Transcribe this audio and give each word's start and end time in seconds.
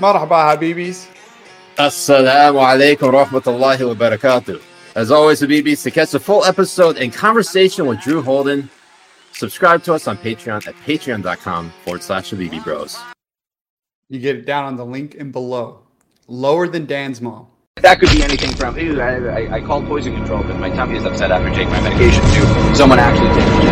مرحبا 0.00 0.56
Habibis. 0.56 1.06
السلام 1.80 2.58
عليكم 2.58 3.10
rahmatullahi 3.10 3.80
الله 3.80 3.84
وبركاته. 3.84 4.58
As 4.94 5.10
always, 5.10 5.40
Habibis, 5.40 5.82
to 5.82 5.90
catch 5.90 6.10
the 6.10 6.20
full 6.20 6.44
episode 6.44 6.98
and 6.98 7.12
conversation 7.12 7.86
with 7.86 8.00
Drew 8.00 8.20
Holden, 8.20 8.68
subscribe 9.32 9.82
to 9.84 9.94
us 9.94 10.06
on 10.06 10.18
Patreon 10.18 10.66
at 10.66 10.74
patreon.com 10.86 11.72
forward 11.84 12.02
slash 12.02 12.30
Habibi 12.30 12.62
Bros. 12.62 12.98
You 14.10 14.18
get 14.20 14.36
it 14.36 14.44
down 14.44 14.64
on 14.64 14.76
the 14.76 14.84
link 14.84 15.16
and 15.18 15.32
below. 15.32 15.80
Lower 16.28 16.68
than 16.68 16.84
Dan's 16.84 17.22
mom. 17.22 17.46
That 17.76 17.98
could 18.00 18.10
be 18.10 18.22
anything 18.22 18.54
from, 18.54 18.78
ew, 18.78 19.00
I, 19.00 19.16
I, 19.16 19.54
I 19.56 19.60
called 19.60 19.86
poison 19.86 20.14
control 20.14 20.42
because 20.42 20.60
my 20.60 20.68
tummy 20.70 20.98
is 20.98 21.04
upset 21.04 21.30
after 21.30 21.48
taking 21.50 21.70
my 21.70 21.80
medication, 21.80 22.22
to 22.22 22.76
someone 22.76 22.98
actually 22.98 23.30
taking 23.30 23.62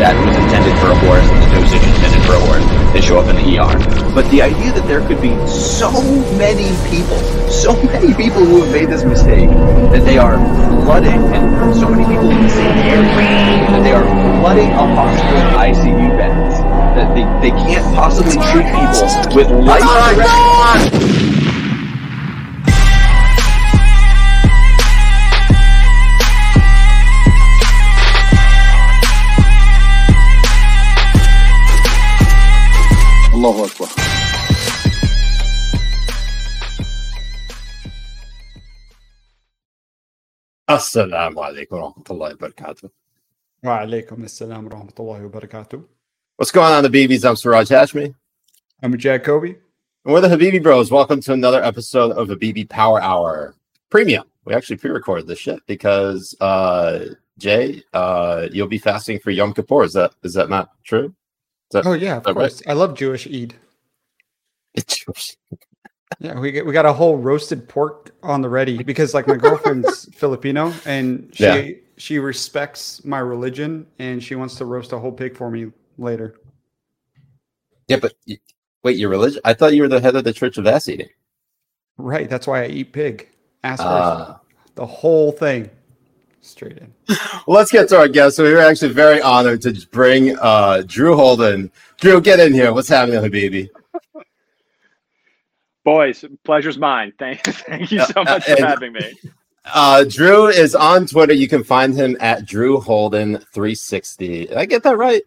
that 0.00 0.16
was 0.26 0.34
intended 0.36 0.76
for 0.80 0.90
a 0.90 0.98
horse 1.06 1.28
and 1.28 1.42
the 1.42 1.48
dosage 1.54 1.82
intended 1.82 2.22
for 2.26 2.34
a 2.34 2.40
horse. 2.40 2.83
They 2.94 3.00
show 3.00 3.18
up 3.18 3.26
in 3.26 3.34
the 3.34 3.58
ER. 3.58 4.14
But 4.14 4.30
the 4.30 4.40
idea 4.40 4.70
that 4.70 4.86
there 4.86 5.00
could 5.08 5.20
be 5.20 5.34
so 5.48 5.90
many 6.38 6.70
people, 6.88 7.18
so 7.50 7.74
many 7.82 8.14
people 8.14 8.44
who 8.44 8.62
have 8.62 8.70
made 8.72 8.88
this 8.88 9.02
mistake, 9.02 9.50
that 9.90 10.04
they 10.04 10.16
are 10.16 10.36
flooding, 10.84 11.20
and 11.34 11.74
so 11.74 11.88
many 11.88 12.04
people 12.04 12.30
in 12.30 12.40
the 12.44 12.48
same 12.48 12.78
area, 12.86 13.10
that 13.72 13.82
they 13.82 13.90
are 13.90 14.04
flooding 14.38 14.70
a 14.70 14.94
hospital 14.94 15.42
ICU 15.58 16.16
beds, 16.16 16.60
that 16.94 17.12
they, 17.16 17.24
they 17.42 17.56
can't 17.66 17.84
possibly 17.96 18.36
treat 18.52 18.66
people 18.70 19.34
with 19.34 19.50
life-threatening 19.66 21.53
السلام 40.74 41.38
عليكم 41.38 41.76
ورحمة 41.76 42.04
الله 42.10 42.32
وبركاته. 42.34 42.90
وعليكم 43.64 44.24
السلام 44.24 44.66
ورحمة 44.66 44.94
الله 45.00 45.24
وبركاته. 45.24 45.82
What's 46.36 46.50
going 46.50 46.72
on, 46.72 46.84
Habibis? 46.84 47.24
I'm 47.24 47.36
Siraj 47.36 47.70
Hashmi. 47.70 48.14
I'm 48.82 48.98
Jack 48.98 49.24
Kobe. 49.24 49.54
And 50.04 50.12
we're 50.12 50.20
the 50.20 50.28
Habibi 50.28 50.60
Bros. 50.60 50.90
Welcome 50.90 51.20
to 51.20 51.32
another 51.32 51.62
episode 51.62 52.10
of 52.12 52.26
the 52.26 52.36
Habibi 52.36 52.68
Power 52.68 53.00
Hour 53.00 53.54
Premium. 53.88 54.24
We 54.44 54.52
actually 54.52 54.76
pre-recorded 54.76 55.28
this 55.28 55.38
shit 55.38 55.60
because 55.66 56.34
uh 56.40 57.14
Jay, 57.38 57.82
uh 57.92 58.48
you'll 58.50 58.66
be 58.66 58.78
fasting 58.78 59.20
for 59.20 59.30
Yom 59.30 59.54
Kippur. 59.54 59.84
Is 59.84 59.92
that 59.92 60.12
is 60.24 60.34
that 60.34 60.50
not 60.50 60.70
true? 60.82 61.14
Is 61.70 61.74
that, 61.74 61.86
oh 61.86 61.92
yeah, 61.92 62.16
of 62.16 62.24
course. 62.24 62.62
Right? 62.66 62.70
I 62.70 62.72
love 62.72 62.96
Jewish 62.96 63.28
Eid. 63.28 63.54
It's 64.74 64.96
Jewish. 65.04 65.36
Yeah, 66.20 66.38
we 66.38 66.52
get 66.52 66.64
we 66.64 66.72
got 66.72 66.86
a 66.86 66.92
whole 66.92 67.16
roasted 67.18 67.68
pork 67.68 68.14
on 68.22 68.40
the 68.40 68.48
ready 68.48 68.82
because 68.82 69.14
like 69.14 69.26
my 69.26 69.36
girlfriend's 69.36 70.04
Filipino 70.14 70.72
and 70.86 71.30
she 71.34 71.44
Yeah. 71.44 71.68
she 71.96 72.18
respects 72.18 73.04
my 73.04 73.18
religion 73.18 73.86
and 73.98 74.22
she 74.22 74.34
wants 74.34 74.56
to 74.56 74.64
roast 74.64 74.92
a 74.92 74.98
whole 74.98 75.12
pig 75.12 75.36
for 75.36 75.50
me 75.50 75.72
later. 75.98 76.36
Yeah, 77.88 77.98
but 77.98 78.14
wait, 78.82 78.96
your 78.96 79.10
religion? 79.10 79.40
I 79.44 79.54
thought 79.54 79.74
you 79.74 79.82
were 79.82 79.88
the 79.88 80.00
head 80.00 80.16
of 80.16 80.24
the 80.24 80.32
Church 80.32 80.56
of 80.56 80.66
Ass 80.66 80.88
Eating. 80.88 81.08
Right, 81.98 82.28
that's 82.30 82.46
why 82.46 82.64
I 82.64 82.68
eat 82.68 82.92
pig. 82.92 83.28
Ass 83.62 83.78
first. 83.78 83.88
Ah. 83.90 84.40
The 84.74 84.86
whole 84.86 85.32
thing. 85.32 85.70
Straight 86.40 86.78
in. 86.78 86.92
Well, 87.46 87.58
let's 87.58 87.70
get 87.70 87.90
to 87.90 87.98
our 87.98 88.08
guest. 88.08 88.36
So 88.36 88.44
we 88.44 88.52
were 88.54 88.60
actually 88.60 88.94
very 88.94 89.20
honored 89.20 89.60
to 89.62 89.72
bring 89.90 90.34
uh, 90.38 90.82
Drew 90.86 91.14
Holden. 91.14 91.70
Drew, 92.00 92.18
get 92.22 92.40
in 92.40 92.54
here. 92.54 92.72
What's 92.72 92.88
happening, 92.88 93.20
Habibi? 93.20 93.68
Boys, 95.84 96.24
pleasure's 96.44 96.78
mine. 96.78 97.12
Thank, 97.18 97.42
thank 97.44 97.92
you 97.92 98.04
so 98.06 98.24
much 98.24 98.44
for 98.44 98.52
and- 98.52 98.64
having 98.64 98.92
me. 98.92 99.12
Uh, 99.72 100.04
Drew 100.04 100.48
is 100.48 100.74
on 100.74 101.06
Twitter. 101.06 101.32
You 101.32 101.48
can 101.48 101.64
find 101.64 101.94
him 101.94 102.18
at 102.20 102.44
Drew 102.44 102.78
Holden 102.78 103.38
360. 103.54 104.46
Did 104.46 104.56
I 104.58 104.66
get 104.66 104.82
that 104.82 104.98
right? 104.98 105.22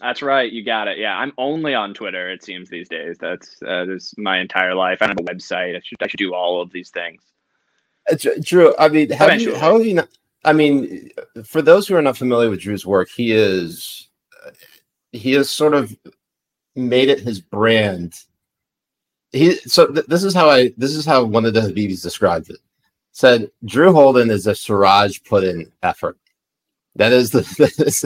That's 0.00 0.22
right. 0.22 0.50
You 0.52 0.64
got 0.64 0.86
it. 0.86 0.98
Yeah, 0.98 1.18
I'm 1.18 1.32
only 1.36 1.74
on 1.74 1.94
Twitter. 1.94 2.30
It 2.30 2.44
seems 2.44 2.68
these 2.68 2.88
days. 2.88 3.16
That's 3.18 3.56
uh, 3.66 3.86
that's 3.86 4.16
my 4.16 4.38
entire 4.38 4.74
life. 4.74 4.98
I 5.00 5.08
don't 5.08 5.18
have 5.18 5.28
a 5.28 5.34
website. 5.34 5.76
I 5.76 5.80
should 5.82 6.00
I 6.00 6.06
should 6.06 6.18
do 6.18 6.32
all 6.32 6.62
of 6.62 6.70
these 6.70 6.90
things. 6.90 7.20
Uh, 8.08 8.14
Dr- 8.14 8.40
Drew, 8.44 8.74
I 8.78 8.88
mean, 8.88 9.10
have 9.10 9.40
you, 9.40 9.56
how 9.56 9.76
have 9.76 9.84
you 9.84 9.94
not? 9.94 10.08
I 10.44 10.52
mean, 10.52 11.10
for 11.44 11.60
those 11.60 11.88
who 11.88 11.96
are 11.96 12.02
not 12.02 12.16
familiar 12.16 12.50
with 12.50 12.60
Drew's 12.60 12.86
work, 12.86 13.08
he 13.10 13.32
is 13.32 14.08
he 15.10 15.32
has 15.32 15.50
sort 15.50 15.74
of 15.74 15.96
made 16.76 17.08
it 17.08 17.18
his 17.18 17.40
brand. 17.40 18.14
He 19.32 19.56
so 19.56 19.86
th- 19.86 20.06
this 20.06 20.24
is 20.24 20.34
how 20.34 20.48
I 20.48 20.72
this 20.76 20.94
is 20.94 21.04
how 21.04 21.24
one 21.24 21.44
of 21.44 21.54
the 21.54 21.60
Habibis 21.60 22.02
described 22.02 22.50
it. 22.50 22.58
Said 23.12 23.50
Drew 23.64 23.92
Holden 23.92 24.30
is 24.30 24.46
a 24.46 24.54
Siraj 24.54 25.18
put 25.24 25.44
in 25.44 25.70
effort. 25.82 26.18
That 26.96 27.12
is 27.12 27.30
the 27.30 27.40
that 27.58 27.78
is, 27.86 28.00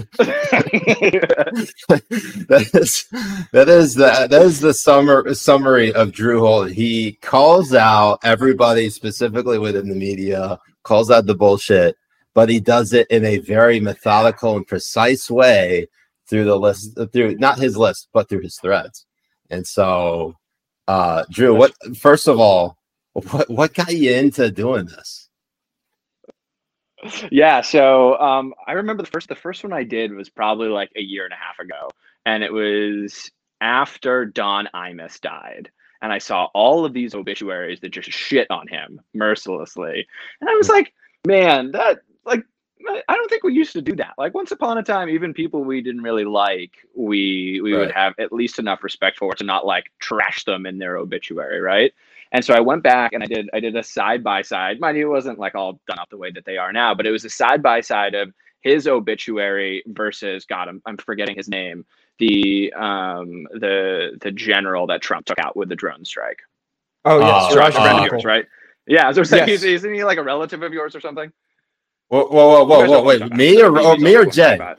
that 2.47 2.71
is 2.75 3.05
that 3.53 3.69
is 3.69 3.95
the 3.95 4.27
that 4.29 4.43
is 4.43 4.61
the 4.61 4.75
summer 4.75 5.33
summary 5.33 5.93
of 5.95 6.13
Drew 6.13 6.41
Holden. 6.41 6.75
He 6.75 7.13
calls 7.23 7.73
out 7.73 8.19
everybody 8.23 8.91
specifically 8.91 9.59
within 9.59 9.89
the 9.89 9.95
media, 9.95 10.59
calls 10.83 11.11
out 11.11 11.27
the 11.27 11.35
bullshit, 11.35 11.97
but 12.35 12.49
he 12.49 12.61
does 12.61 12.93
it 12.93 13.07
in 13.11 13.25
a 13.25 13.39
very 13.39 13.81
methodical 13.81 14.57
and 14.57 14.67
precise 14.67 15.31
way 15.31 15.87
through 16.29 16.45
the 16.45 16.59
list 16.59 16.99
through 17.13 17.37
not 17.37 17.59
his 17.59 17.77
list, 17.77 18.09
but 18.13 18.29
through 18.29 18.43
his 18.43 18.57
threads. 18.57 19.07
And 19.51 19.67
so 19.67 20.35
uh 20.89 21.25
Drew, 21.31 21.55
what 21.55 21.73
first 21.97 22.29
of 22.29 22.39
all, 22.39 22.79
what 23.13 23.49
what 23.51 23.75
got 23.75 23.95
you 23.95 24.13
into 24.13 24.51
doing 24.51 24.87
this? 24.87 25.29
yeah. 27.31 27.61
So 27.61 28.19
um, 28.19 28.55
I 28.67 28.73
remember 28.73 29.03
the 29.03 29.11
first 29.11 29.29
the 29.29 29.35
first 29.35 29.65
one 29.65 29.73
I 29.73 29.85
did 29.85 30.13
was 30.13 30.29
probably 30.29 30.69
like 30.69 30.91
a 30.97 31.03
year 31.03 31.25
and 31.25 31.33
a 31.33 31.37
half 31.37 31.59
ago, 31.59 31.89
and 32.27 32.43
it 32.43 32.53
was 32.53 33.31
after 33.61 34.25
Don 34.25 34.69
Imus 34.75 35.21
died. 35.21 35.71
And 36.01 36.13
I 36.13 36.19
saw 36.19 36.49
all 36.53 36.85
of 36.85 36.93
these 36.93 37.15
obituaries 37.15 37.79
that 37.81 37.91
just 37.91 38.11
shit 38.11 38.51
on 38.51 38.67
him 38.67 39.01
mercilessly. 39.15 40.09
And 40.41 40.51
I 40.51 40.55
was 40.55 40.69
like, 40.69 40.93
man, 41.25 41.71
that 41.73 42.01
like 42.25 42.43
I 42.89 43.03
I 43.09 43.17
don't 43.17 43.29
think 43.31 43.45
we 43.45 43.55
used 43.55 43.73
to 43.75 43.83
do 43.83 43.97
that. 43.97 44.15
Like 44.19 44.35
once 44.35 44.53
upon 44.53 44.79
a 44.79 44.83
time, 44.83 45.09
even 45.11 45.35
people 45.35 45.65
we 45.65 45.83
didn't 45.83 46.03
really 46.03 46.25
like, 46.25 46.73
we 46.97 47.61
we 47.63 47.75
would 47.77 47.93
have 47.93 48.15
at 48.19 48.33
least 48.33 48.59
enough 48.59 48.85
respect 48.85 49.19
for 49.19 49.35
to 49.35 49.45
not 49.45 49.67
like 49.67 49.93
trash 50.01 50.45
them 50.45 50.67
in 50.67 50.79
their 50.79 50.97
obituary, 50.99 51.61
right? 51.61 51.93
And 52.33 52.45
so 52.45 52.55
I 52.55 52.61
went 52.61 52.83
back 52.83 53.13
and 53.15 53.23
I 53.23 53.27
did 53.27 53.51
I 53.55 53.61
did 53.61 53.77
a 53.77 53.83
side 53.83 54.25
by 54.25 54.43
side. 54.43 54.81
Mind 54.81 54.99
you, 54.99 55.09
it 55.09 55.13
wasn't 55.13 55.39
like 55.39 55.55
all 55.55 55.81
done 55.89 55.99
up 56.01 56.11
the 56.11 56.19
way 56.19 56.31
that 56.33 56.45
they 56.47 56.59
are 56.59 56.73
now, 56.73 56.95
but 56.95 57.07
it 57.07 57.13
was 57.13 57.25
a 57.25 57.31
side 57.31 57.63
by 57.63 57.81
side 57.83 58.15
of 58.15 58.33
his 58.63 58.89
obituary 58.89 59.83
versus 59.89 60.45
God, 60.47 60.69
I'm, 60.69 60.83
I'm 60.87 60.97
forgetting 60.99 61.37
his 61.37 61.49
name, 61.49 61.87
the 62.19 62.73
um 62.75 63.47
the 63.53 64.19
the 64.21 64.33
general 64.33 64.87
that 64.89 65.03
Trump 65.03 65.27
took 65.27 65.39
out 65.41 65.57
with 65.57 65.69
the 65.71 65.77
drone 65.77 66.05
strike. 66.05 66.41
Oh 67.05 67.21
yes, 67.21 67.47
Uh, 67.49 67.49
Siraj 67.49 67.75
Suraj, 67.75 67.77
a 67.77 67.83
friend 67.83 67.99
of 67.99 68.05
Uncle. 68.05 68.05
yours, 68.05 68.25
right? 68.25 68.47
Yeah, 68.87 69.09
I 69.09 69.13
was 69.13 69.31
saying, 69.31 69.45
Yes. 69.45 69.49
he's, 69.49 69.65
isn't 69.65 69.95
he 69.95 70.05
like 70.05 70.19
a 70.19 70.25
relative 70.25 70.63
of 70.63 70.73
yours 70.73 70.97
or 70.97 71.01
something? 71.01 71.33
Whoa, 72.13 72.27
whoa, 72.27 72.65
whoa, 72.65 72.65
whoa, 72.67 72.87
whoa 72.87 73.03
wait, 73.03 73.33
me 73.33 73.63
or, 73.63 73.71
You 73.71 73.87
or 73.87 73.97
me 73.97 74.15
or 74.15 74.25
what 74.25 74.35
Jay? 74.35 74.59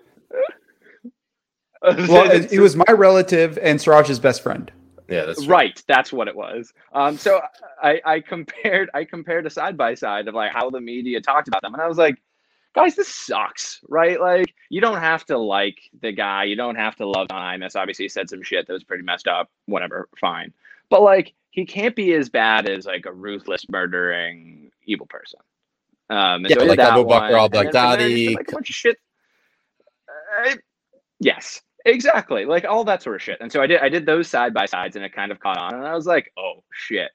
Well, 1.82 2.32
it, 2.32 2.54
it 2.54 2.60
was 2.62 2.78
my 2.78 2.86
relative 2.88 3.60
and 3.62 3.78
Siraj's 3.78 4.18
best 4.18 4.42
friend. 4.42 4.72
Yeah, 5.10 5.26
that's 5.26 5.48
right 5.48 5.84
that's 5.88 6.14
what 6.14 6.28
it 6.30 6.36
was 6.36 6.74
um 6.94 7.18
so 7.18 7.42
i 7.84 8.00
i 8.06 8.20
compared 8.22 8.90
i 8.94 9.04
compared 9.04 9.46
a 9.46 9.50
side 9.50 9.78
by 9.78 9.94
side 9.94 10.28
of 10.28 10.34
like 10.34 10.54
how 10.54 10.70
the 10.70 10.80
media 10.80 11.20
talked 11.20 11.50
about 11.50 11.62
them 11.62 11.74
and 11.74 11.84
i 11.84 11.88
was 11.88 11.98
like 11.98 12.16
guys 12.74 12.96
this 12.96 13.10
sucks 13.10 13.82
right 13.90 14.20
like 14.20 14.56
you 14.70 14.80
don't 14.80 15.00
have 15.00 15.26
to 15.26 15.38
like 15.38 15.78
the 16.02 16.12
guy 16.12 16.46
you 16.46 16.56
don't 16.56 16.78
have 16.78 16.96
to 16.96 17.06
love 17.06 17.28
Don 17.28 17.42
Imus. 17.42 17.76
obviously 17.76 18.06
he 18.06 18.10
said 18.10 18.30
some 18.30 18.42
shit 18.42 18.66
that 18.66 18.74
was 18.74 18.84
pretty 18.84 19.04
messed 19.04 19.28
up 19.28 19.52
whatever 19.66 20.08
fine 20.20 20.54
but 20.90 21.02
like 21.02 21.34
he 21.52 21.66
can't 21.66 21.96
be 21.98 22.13
as 22.13 22.30
bad 22.30 22.68
as 22.68 22.86
like 22.86 23.06
a 23.06 23.12
ruthless 23.12 23.69
murdering 23.69 24.72
evil 24.86 25.06
person 25.06 25.42
um 26.10 26.46
Yeah, 26.46 26.58
so 26.60 26.66
like 26.66 26.80
Abu 26.80 27.04
Bakr 27.04 27.06
one, 27.06 27.24
and 27.34 27.52
then- 27.52 27.66
and 27.66 27.76
then 27.76 28.02
I 28.02 28.10
al-Baghdadi. 28.10 28.36
like, 28.36 28.48
a 28.50 28.52
bunch 28.52 28.70
of 28.70 28.76
shit. 28.76 28.98
Uh, 30.48 30.56
yes 31.20 31.62
exactly 31.86 32.46
like 32.46 32.66
all 32.66 32.84
that 32.84 33.02
sort 33.04 33.16
of 33.16 33.22
shit. 33.22 33.38
And 33.42 33.52
so 33.52 33.62
i 33.62 33.68
did 33.68 33.82
i 33.82 33.90
did 33.90 34.06
those 34.06 34.28
side 34.28 34.54
by 34.54 34.66
sides 34.66 34.96
and 34.96 35.04
it 35.06 35.14
kind 35.14 35.32
of 35.32 35.40
caught 35.40 35.58
on 35.58 35.76
and 35.76 35.86
i 35.86 35.94
was 35.96 36.06
like 36.06 36.32
oh 36.38 36.64
shit. 36.74 37.12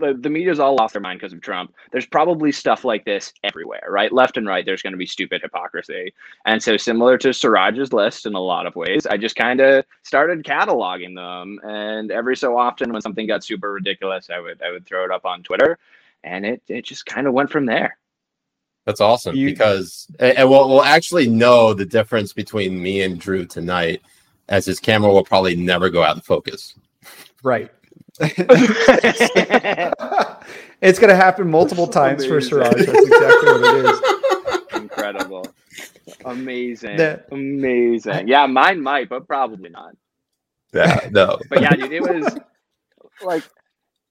The, 0.00 0.14
the 0.14 0.30
media's 0.30 0.60
all 0.60 0.76
lost 0.76 0.92
their 0.94 1.02
mind 1.02 1.18
because 1.18 1.32
of 1.32 1.40
trump. 1.40 1.74
There's 1.90 2.06
probably 2.06 2.52
stuff 2.52 2.84
like 2.84 3.04
this 3.04 3.32
everywhere 3.42 3.86
right? 3.90 4.12
Left 4.12 4.36
and 4.36 4.46
right 4.46 4.64
there's 4.64 4.80
going 4.82 4.92
to 4.92 4.96
be 4.98 5.06
stupid 5.06 5.42
hypocrisy. 5.42 6.14
And 6.46 6.62
so 6.62 6.76
similar 6.76 7.18
to 7.18 7.28
siraj's 7.30 7.92
list 7.92 8.24
in 8.26 8.34
a 8.34 8.40
lot 8.40 8.66
of 8.66 8.76
ways 8.76 9.06
i 9.06 9.16
just 9.16 9.36
kind 9.36 9.60
of 9.60 9.84
started 10.04 10.44
cataloging 10.44 11.14
them 11.14 11.58
and 11.64 12.10
every 12.10 12.36
so 12.36 12.56
often 12.56 12.92
when 12.92 13.02
something 13.02 13.26
got 13.26 13.42
super 13.44 13.72
ridiculous 13.72 14.30
i 14.30 14.38
would 14.38 14.62
i 14.62 14.70
would 14.70 14.86
throw 14.86 15.04
it 15.04 15.10
up 15.10 15.24
on 15.24 15.42
twitter 15.42 15.78
and 16.24 16.46
it 16.46 16.62
it 16.68 16.84
just 16.84 17.04
kind 17.06 17.26
of 17.26 17.32
went 17.34 17.50
from 17.50 17.66
there 17.66 17.98
That's 18.88 19.02
awesome 19.02 19.36
You- 19.36 19.50
because, 19.50 20.06
and 20.18 20.38
and 20.38 20.48
we'll, 20.48 20.66
we'll 20.66 20.82
actually 20.82 21.28
know 21.28 21.74
the 21.74 21.84
difference 21.84 22.32
between 22.32 22.82
me 22.82 23.02
and 23.02 23.20
Drew 23.20 23.44
tonight, 23.44 24.00
as 24.48 24.64
his 24.64 24.80
camera 24.80 25.12
will 25.12 25.22
probably 25.22 25.54
never 25.54 25.90
go 25.90 26.02
out 26.02 26.16
of 26.16 26.24
focus. 26.24 26.74
Right. 27.42 27.70
it's 28.20 28.38
going 30.98 31.10
to 31.10 31.14
happen 31.16 31.50
multiple 31.50 31.86
times 31.86 32.24
for 32.24 32.38
Amazing. 32.38 32.48
Siraj. 32.48 32.74
That's 32.86 32.88
exactly 32.88 33.52
what 33.52 33.76
it 33.76 33.84
is. 33.84 34.00
Incredible. 34.82 35.46
Amazing. 36.24 36.96
The- 36.96 37.22
Amazing. 37.30 38.26
Yeah, 38.26 38.46
mine 38.46 38.80
might, 38.80 39.10
but 39.10 39.26
probably 39.26 39.68
not. 39.68 39.94
Yeah, 40.72 41.10
no. 41.10 41.38
But 41.50 41.60
yeah, 41.60 41.74
dude, 41.74 41.92
it 41.92 42.00
was 42.02 42.38
like, 43.22 43.44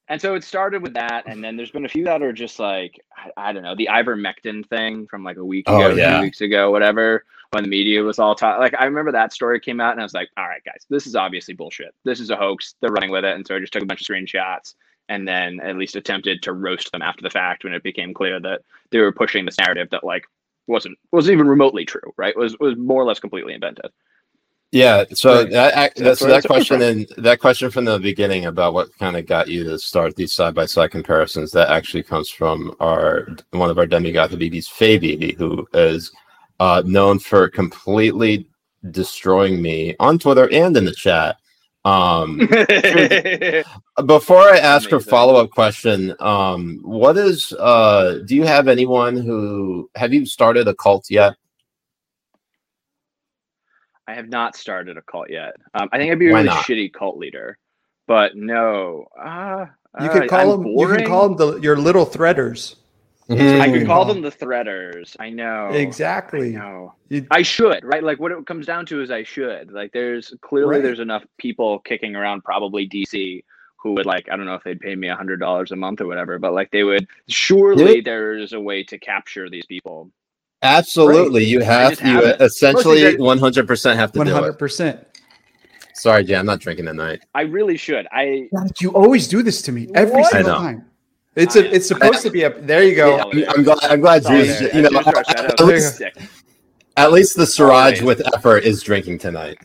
and 0.09 0.21
so 0.21 0.35
it 0.35 0.43
started 0.43 0.81
with 0.81 0.93
that, 0.93 1.23
and 1.27 1.43
then 1.43 1.57
there's 1.57 1.71
been 1.71 1.85
a 1.85 1.89
few 1.89 2.03
that 2.05 2.21
are 2.21 2.33
just 2.33 2.59
like, 2.59 2.99
I, 3.15 3.49
I 3.49 3.53
don't 3.53 3.63
know, 3.63 3.75
the 3.75 3.89
ivermectin 3.91 4.65
thing 4.67 5.07
from 5.07 5.23
like 5.23 5.37
a 5.37 5.45
week 5.45 5.65
Oh, 5.67 5.77
ago, 5.79 5.95
yeah. 5.95 6.17
two 6.17 6.23
weeks 6.23 6.41
ago, 6.41 6.71
whatever, 6.71 7.25
when 7.51 7.63
the 7.63 7.69
media 7.69 8.01
was 8.03 8.19
all 8.19 8.35
talking. 8.35 8.59
Like, 8.61 8.75
I 8.79 8.85
remember 8.85 9.11
that 9.11 9.33
story 9.33 9.59
came 9.59 9.79
out, 9.79 9.91
and 9.91 9.99
I 9.99 10.03
was 10.03 10.13
like, 10.13 10.29
all 10.37 10.47
right, 10.47 10.63
guys, 10.63 10.85
this 10.89 11.07
is 11.07 11.15
obviously 11.15 11.53
bullshit. 11.53 11.93
This 12.03 12.19
is 12.19 12.29
a 12.29 12.35
hoax. 12.35 12.75
They're 12.81 12.91
running 12.91 13.11
with 13.11 13.25
it. 13.25 13.35
And 13.35 13.45
so 13.45 13.55
I 13.55 13.59
just 13.59 13.73
took 13.73 13.83
a 13.83 13.85
bunch 13.85 14.01
of 14.01 14.07
screenshots 14.07 14.75
and 15.09 15.25
then 15.27 15.59
at 15.61 15.77
least 15.77 15.95
attempted 15.95 16.41
to 16.43 16.51
roast 16.51 16.91
them 16.91 17.01
after 17.01 17.21
the 17.21 17.29
fact 17.29 17.63
when 17.63 17.73
it 17.73 17.81
became 17.83 18.13
clear 18.13 18.39
that 18.41 18.61
they 18.91 18.99
were 18.99 19.11
pushing 19.13 19.45
this 19.45 19.57
narrative 19.57 19.87
that 19.89 20.03
like 20.03 20.25
wasn't 20.67 20.97
wasn't 21.13 21.33
even 21.33 21.47
remotely 21.47 21.85
true, 21.85 22.13
right? 22.17 22.35
Was 22.35 22.57
was 22.59 22.75
more 22.75 23.01
or 23.01 23.05
less 23.05 23.19
completely 23.19 23.53
invented. 23.53 23.89
Yeah, 24.77 25.05
so 25.13 25.29
Right. 25.43 25.51
that 25.51 25.77
I- 25.77 25.91
that's 25.95 26.19
that 26.21 26.43
question 26.45 26.79
from. 26.79 26.87
and 26.89 27.07
that 27.17 27.39
question 27.39 27.71
from 27.71 27.85
the 27.85 27.97
beginning 27.99 28.45
about 28.45 28.73
what 28.75 28.95
kind 28.99 29.15
of 29.17 29.25
got 29.25 29.47
you 29.47 29.63
to 29.63 29.79
start 29.79 30.15
these 30.15 30.33
side 30.33 30.53
by 30.53 30.65
side 30.67 30.91
comparisons. 30.91 31.51
That 31.51 31.69
actually 31.69 32.03
comes 32.03 32.29
from 32.29 32.75
our 32.79 33.27
one 33.51 33.71
of 33.71 33.79
our 33.79 33.87
demigod 33.87 34.29
Habibis, 34.31 34.67
Faye 34.69 34.99
Bibi, 34.99 35.33
who 35.37 35.67
is 35.73 36.11
uh, 36.59 36.83
known 36.85 37.17
for 37.17 37.47
completely 37.49 38.47
destroying 38.91 39.61
me 39.61 39.95
on 39.99 40.19
Twitter 40.19 40.47
and 40.51 40.77
in 40.77 40.85
the 40.85 40.91
chat. 40.93 41.37
Um, 41.85 42.37
before 44.05 44.41
I 44.41 44.57
ask 44.57 44.89
her 44.89 44.97
Amazing. 44.97 45.09
follow 45.09 45.35
up 45.41 45.49
question, 45.51 46.13
um, 46.19 46.79
what 46.83 47.17
is 47.17 47.51
uh, 47.53 48.19
do 48.25 48.35
you 48.35 48.43
have 48.43 48.67
anyone 48.67 49.17
who 49.17 49.89
have 49.95 50.13
you 50.13 50.25
started 50.25 50.67
a 50.67 50.75
cult 50.75 51.05
yet? 51.09 51.33
I 54.07 54.13
have 54.13 54.29
not 54.29 54.55
started 54.55 54.97
a 54.97 55.01
cult 55.01 55.29
yet. 55.29 55.55
Um, 55.73 55.89
I 55.91 55.97
think 55.97 56.11
I'd 56.11 56.19
be 56.19 56.29
a 56.29 56.31
Why 56.33 56.39
really 56.39 56.49
not? 56.49 56.65
shitty 56.65 56.93
cult 56.93 57.17
leader, 57.17 57.57
but 58.07 58.35
no. 58.35 59.05
Uh, 59.19 59.65
You 59.99 60.07
uh, 60.07 60.13
could 60.13 60.29
call 60.29 60.53
I'm 60.53 60.61
them. 60.61 60.67
You 60.67 60.75
boring. 60.75 60.97
can 60.99 61.07
call 61.07 61.29
them 61.29 61.37
the, 61.37 61.59
your 61.61 61.77
little 61.77 62.05
threaders. 62.05 62.75
I 63.29 63.33
Mm. 63.33 63.73
could 63.73 63.85
call 63.85 64.05
them 64.05 64.21
the 64.21 64.31
threaders. 64.31 65.17
I 65.19 65.29
know. 65.29 65.67
I 65.71 65.75
Exactly. 65.77 66.51
know. 66.51 66.93
You- 67.09 67.27
I 67.29 67.41
should, 67.41 67.83
right? 67.83 68.01
Like 68.01 68.19
what 68.21 68.31
it 68.31 68.45
comes 68.47 68.65
down 68.65 68.85
to 68.85 69.01
is 69.01 69.11
I 69.11 69.23
should. 69.23 69.71
Like 69.73 69.91
there's 69.91 70.33
clearly 70.39 70.75
Right. 70.75 70.83
there's 70.83 71.01
enough 71.01 71.25
people 71.37 71.79
kicking 71.79 72.15
around 72.15 72.45
probably 72.45 72.87
DC 72.87 73.43
who 73.75 73.91
would 73.95 74.05
like 74.05 74.29
I 74.31 74.37
don't 74.37 74.45
know 74.45 74.53
if 74.55 74.63
they'd 74.63 74.79
pay 74.79 74.95
me 74.95 75.09
a 75.09 75.15
hundred 75.15 75.41
dollars 75.41 75.71
a 75.71 75.75
month 75.75 75.99
or 75.99 76.07
whatever, 76.07 76.39
but 76.39 76.53
like 76.53 76.71
they 76.71 76.85
would 76.85 77.05
surely 77.27 77.99
there's 77.99 78.53
a 78.53 78.59
way 78.61 78.81
to 78.85 78.97
capture 78.97 79.49
these 79.49 79.65
people. 79.65 80.09
Absolutely, 80.63 81.43
you 81.45 81.61
have 81.61 81.93
uh, 82.01 82.07
you 82.07 82.13
haven't. 82.15 82.41
essentially 82.41 83.03
Mostly 83.03 83.19
one 83.19 83.37
hundred 83.37 83.67
percent 83.67 83.99
have 83.99 84.11
to 84.13 84.19
One 84.19 84.27
do 84.27 84.33
hundred 84.33 84.49
it. 84.49 84.59
percent. 84.59 85.05
Sorry, 85.93 86.23
Jay, 86.23 86.35
I'm 86.35 86.45
not 86.45 86.59
drinking 86.59 86.85
tonight. 86.85 87.21
I 87.35 87.41
really 87.41 87.77
should. 87.77 88.07
I 88.11 88.49
You 88.79 88.91
always 88.91 89.27
do 89.27 89.41
this 89.43 89.61
to 89.63 89.71
me 89.71 89.87
every 89.95 90.21
What? 90.21 90.31
single 90.31 90.55
time. 90.55 90.85
It's 91.35 91.55
a, 91.55 91.71
it's 91.73 91.87
supposed 91.87 92.21
to 92.23 92.31
be 92.31 92.43
a. 92.43 92.49
There 92.61 92.83
you 92.83 92.95
go. 92.95 93.19
I'm, 93.19 93.43
I'm 93.49 93.63
glad. 93.63 93.77
I'm 93.83 94.01
glad 94.01 94.23
Drew's. 94.23 94.57
Solid. 94.57 94.73
You 94.73 94.81
know, 94.83 94.89
Drew's 94.89 95.05
our 95.07 95.23
at 95.47 95.59
least, 95.61 96.01
at 96.97 97.11
least 97.11 97.35
the 97.37 97.45
Siraj 97.45 98.01
Always. 98.01 98.17
with 98.17 98.33
effort 98.35 98.63
is 98.63 98.81
drinking 98.81 99.19
tonight. 99.19 99.59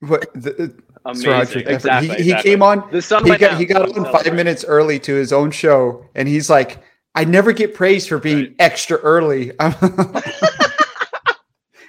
What, 0.00 0.32
the, 0.34 0.50
uh, 0.52 0.68
Amazing. 1.10 1.22
Siraj 1.24 1.54
with 1.56 1.66
effort. 1.66 1.74
Exactly. 1.74 2.08
He, 2.08 2.14
he 2.14 2.20
exactly. 2.30 2.50
came 2.52 2.62
on. 2.62 2.88
The 2.92 3.02
sun 3.02 3.24
He 3.24 3.30
got 3.30 3.40
down. 3.40 3.56
he 3.58 3.64
got 3.66 3.98
on 3.98 4.04
five 4.12 4.32
minutes 4.32 4.64
early 4.64 5.00
to 5.00 5.14
his 5.14 5.32
own 5.32 5.50
show, 5.50 6.04
and 6.14 6.28
he's 6.28 6.48
like, 6.48 6.78
"I 7.16 7.24
never 7.24 7.52
get 7.52 7.74
praised 7.74 8.08
for 8.08 8.18
being 8.18 8.38
Right. 8.38 8.54
extra 8.60 8.98
early." 8.98 9.50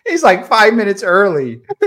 he's 0.08 0.24
like 0.24 0.48
five 0.48 0.74
minutes 0.74 1.04
early. 1.04 1.62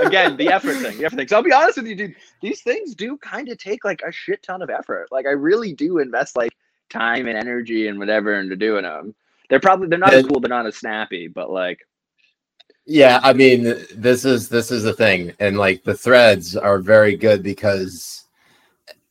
Again, 0.00 0.36
the 0.36 0.48
effort 0.48 0.76
thing. 0.76 0.98
The 0.98 1.06
effort 1.06 1.16
thing. 1.16 1.28
So 1.28 1.36
I'll 1.36 1.42
be 1.42 1.52
honest 1.52 1.78
with 1.78 1.86
you, 1.86 1.96
dude. 1.96 2.14
These 2.42 2.62
things 2.62 2.94
do 2.94 3.16
kind 3.18 3.48
of 3.48 3.58
take 3.58 3.84
like 3.84 4.02
a 4.06 4.12
shit 4.12 4.42
ton 4.42 4.62
of 4.62 4.70
effort. 4.70 5.08
Like 5.10 5.26
I 5.26 5.30
really 5.30 5.72
do 5.72 5.98
invest 5.98 6.36
like 6.36 6.52
time 6.90 7.26
and 7.26 7.36
energy 7.36 7.88
and 7.88 7.98
whatever 7.98 8.38
into 8.38 8.56
doing 8.56 8.84
them. 8.84 9.14
They're 9.48 9.60
probably 9.60 9.88
they're 9.88 9.98
not 9.98 10.14
as 10.14 10.26
cool. 10.26 10.40
They're 10.40 10.48
not 10.48 10.66
as 10.66 10.76
snappy, 10.76 11.28
but 11.28 11.50
like 11.50 11.80
Yeah, 12.84 13.20
I 13.22 13.32
mean, 13.32 13.62
this 13.94 14.24
is 14.24 14.48
this 14.48 14.70
is 14.70 14.82
the 14.82 14.92
thing, 14.92 15.32
and 15.40 15.56
like 15.56 15.82
the 15.84 15.94
threads 15.94 16.56
are 16.56 16.78
very 16.78 17.16
good 17.16 17.42
because, 17.42 18.24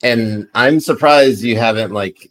and 0.04 0.48
I'm 0.54 0.80
surprised 0.80 1.44
you 1.44 1.58
haven't 1.58 1.92
like 1.92 2.30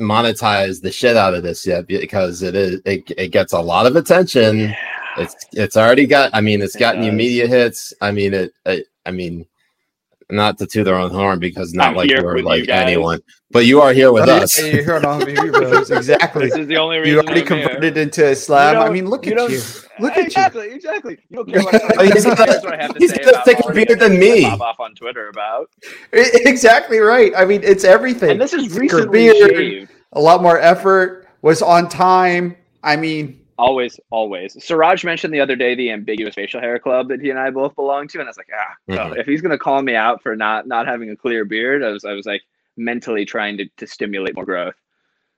monetized 0.00 0.82
the 0.82 0.90
shit 0.90 1.16
out 1.16 1.34
of 1.34 1.42
this 1.42 1.66
yet 1.66 1.86
because 1.86 2.42
it 2.42 2.54
is 2.54 2.80
it, 2.84 3.10
it 3.16 3.28
gets 3.28 3.52
a 3.52 3.60
lot 3.60 3.86
of 3.86 3.96
attention. 3.96 4.74
It's 5.16 5.34
it's 5.52 5.76
already 5.76 6.06
got. 6.06 6.30
I 6.32 6.40
mean, 6.40 6.62
it's 6.62 6.74
It 6.74 6.80
gotten 6.80 7.02
you 7.02 7.12
media 7.12 7.46
hits. 7.46 7.92
I 8.00 8.10
mean, 8.12 8.34
it. 8.34 8.52
it 8.64 8.86
I 9.04 9.10
mean, 9.10 9.46
not 10.30 10.58
to 10.58 10.66
toot 10.66 10.84
their 10.84 10.94
own 10.96 11.10
horn 11.10 11.38
because 11.38 11.72
not 11.74 11.88
I'm 11.90 11.96
like 11.96 12.08
here 12.10 12.24
we're 12.24 12.38
like 12.38 12.68
anyone, 12.68 13.20
but 13.50 13.66
you 13.66 13.80
are 13.80 13.92
here 13.92 14.12
with 14.12 14.28
Oh, 14.28 14.36
us. 14.38 14.58
yeah, 14.60 14.66
You're 14.72 14.84
here 14.84 14.94
on 14.96 15.02
Habibi 15.02 15.52
Bros. 15.52 15.90
Exactly. 16.02 16.48
this 16.48 16.56
is 16.58 16.66
the 16.66 16.76
only 16.76 16.98
reason 16.98 17.12
You 17.14 17.20
already 17.20 17.40
I'm 17.42 17.46
here. 17.46 17.66
converted 17.68 17.96
into 17.98 18.26
Islam. 18.28 18.76
You 18.76 18.80
I 18.82 18.90
mean, 18.90 19.06
look 19.08 19.26
you 19.26 19.32
at 19.38 19.50
you. 19.50 19.60
Look 20.00 20.12
at 20.12 20.18
you. 20.18 20.24
exactly, 20.24 20.70
exactly. 20.70 21.18
You 21.28 21.36
don't 21.36 21.52
care 21.52 21.62
what 21.64 21.74
I, 21.74 21.90
Oh, 21.98 22.04
he's 22.04 22.24
got- 22.24 22.38
that's 22.38 22.64
what 22.64 22.74
I 22.74 22.82
have 22.82 22.92
to 22.94 22.98
he's 22.98 23.10
say 23.14 23.22
got 23.24 23.34
a 23.34 23.42
thicker 23.44 23.72
beard 23.72 23.98
than 24.00 24.18
me. 24.18 24.42
Pop 24.48 24.60
off 24.60 24.80
on 24.80 24.94
Twitter 24.94 25.28
about. 25.28 25.68
Exactly 26.12 26.98
right. 26.98 27.32
I 27.36 27.44
mean, 27.44 27.62
it's 27.64 27.84
everything. 27.84 28.30
And 28.32 28.40
this 28.40 28.52
is 28.52 28.76
recently 28.78 29.28
beard, 29.30 29.36
shaved. 29.56 29.90
a 30.12 30.20
lot 30.20 30.42
more 30.42 30.58
effort. 30.58 31.28
Was 31.42 31.60
on 31.62 31.88
time. 31.88 32.56
I 32.84 32.94
mean, 32.96 33.41
Always, 33.58 34.00
always. 34.10 34.56
Siraj 34.64 35.04
mentioned 35.04 35.32
the 35.32 35.40
other 35.40 35.56
day 35.56 35.74
the 35.74 35.90
ambiguous 35.90 36.34
facial 36.34 36.60
hair 36.60 36.78
club 36.78 37.08
that 37.08 37.20
he 37.20 37.30
and 37.30 37.38
I 37.38 37.50
both 37.50 37.74
belong 37.74 38.08
to, 38.08 38.18
and 38.18 38.26
I 38.26 38.30
was 38.30 38.36
like, 38.36 38.48
ah, 38.54 38.74
well, 38.86 39.10
Mhm. 39.10 39.18
if 39.18 39.26
he's 39.26 39.42
gonna 39.42 39.58
call 39.58 39.82
me 39.82 39.94
out 39.94 40.22
for 40.22 40.34
not 40.34 40.66
not 40.66 40.86
having 40.86 41.10
a 41.10 41.16
clear 41.16 41.44
beard, 41.44 41.82
I 41.82 41.90
was 41.90 42.04
I 42.04 42.12
was 42.12 42.26
like 42.26 42.42
mentally 42.76 43.24
trying 43.24 43.58
to, 43.58 43.66
to 43.76 43.86
stimulate 43.86 44.34
more 44.34 44.44
growth. 44.44 44.74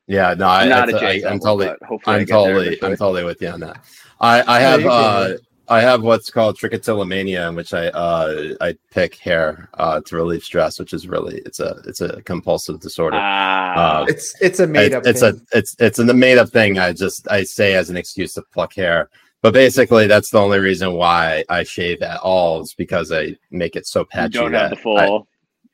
Yeah, 0.07 0.35
no, 0.35 0.47
I, 0.47 0.69
not 0.69 0.91
I, 0.91 0.93
at 0.93 1.01
Jay's 1.01 1.25
I, 1.25 1.33
am 1.33 1.41
totally, 1.41 1.75
hopefully 1.87 2.17
I 2.17 2.21
I'm 2.21 2.27
totally. 2.27 2.83
I'm 2.83 2.97
totally 2.97 3.25
with 3.25 3.41
you 3.41 3.49
on 3.49 3.61
that. 3.61 3.85
I, 4.21 4.43
I 4.57 4.61
have, 4.61 4.83
you 4.83 4.91
uh, 4.91 5.29
can. 5.29 5.39
I 5.69 5.81
have 5.81 6.03
what's 6.03 6.31
called 6.31 6.59
trichotillomania, 6.59 7.49
in 7.49 7.55
which 7.55 7.73
I, 7.73 7.89
uh, 7.89 8.55
I 8.61 8.77
pick 8.91 9.17
hair, 9.17 9.69
uh, 9.75 10.01
to 10.03 10.17
relieve 10.17 10.45
stress, 10.45 10.79
which 10.79 10.93
is 10.93 11.09
really, 11.09 11.39
it's 11.47 11.61
a, 11.61 11.81
it's 11.87 12.01
a 12.01 12.21
compulsive 12.23 12.81
disorder. 12.81 13.17
Ah, 13.21 14.03
Uh, 14.03 14.05
it's 14.09 14.35
it's 14.43 14.61
a 14.61 14.67
made 14.67 14.93
It- 14.93 14.95
up. 14.97 15.07
it's 15.07 15.21
thing. 15.21 15.41
a, 15.53 15.59
it's, 15.59 15.75
it's 15.79 15.99
a 15.99 16.13
made 16.15 16.39
up 16.39 16.51
thing. 16.51 16.79
I 16.79 16.93
just, 16.93 17.27
I 17.31 17.45
say 17.45 17.75
as 17.75 17.89
an 17.91 17.97
excuse 17.97 18.35
to 18.35 18.43
pluck 18.53 18.75
hair, 18.75 19.09
but 19.43 19.55
basically 19.55 20.07
that's 20.07 20.31
the 20.31 20.39
only 20.39 20.59
reason 20.59 20.93
why 20.95 21.45
I 21.49 21.63
shave 21.65 22.03
at 22.03 22.21
all 22.21 22.61
is 22.63 22.75
because 22.75 23.11
I 23.13 23.37
make 23.51 23.75
it 23.77 23.87
so 23.87 24.01
you 24.01 24.07
patchy 24.07 24.39
don't 24.39 24.53
have 24.53 24.71
that 24.71 24.77
the 24.77 24.83
full. 24.83 24.99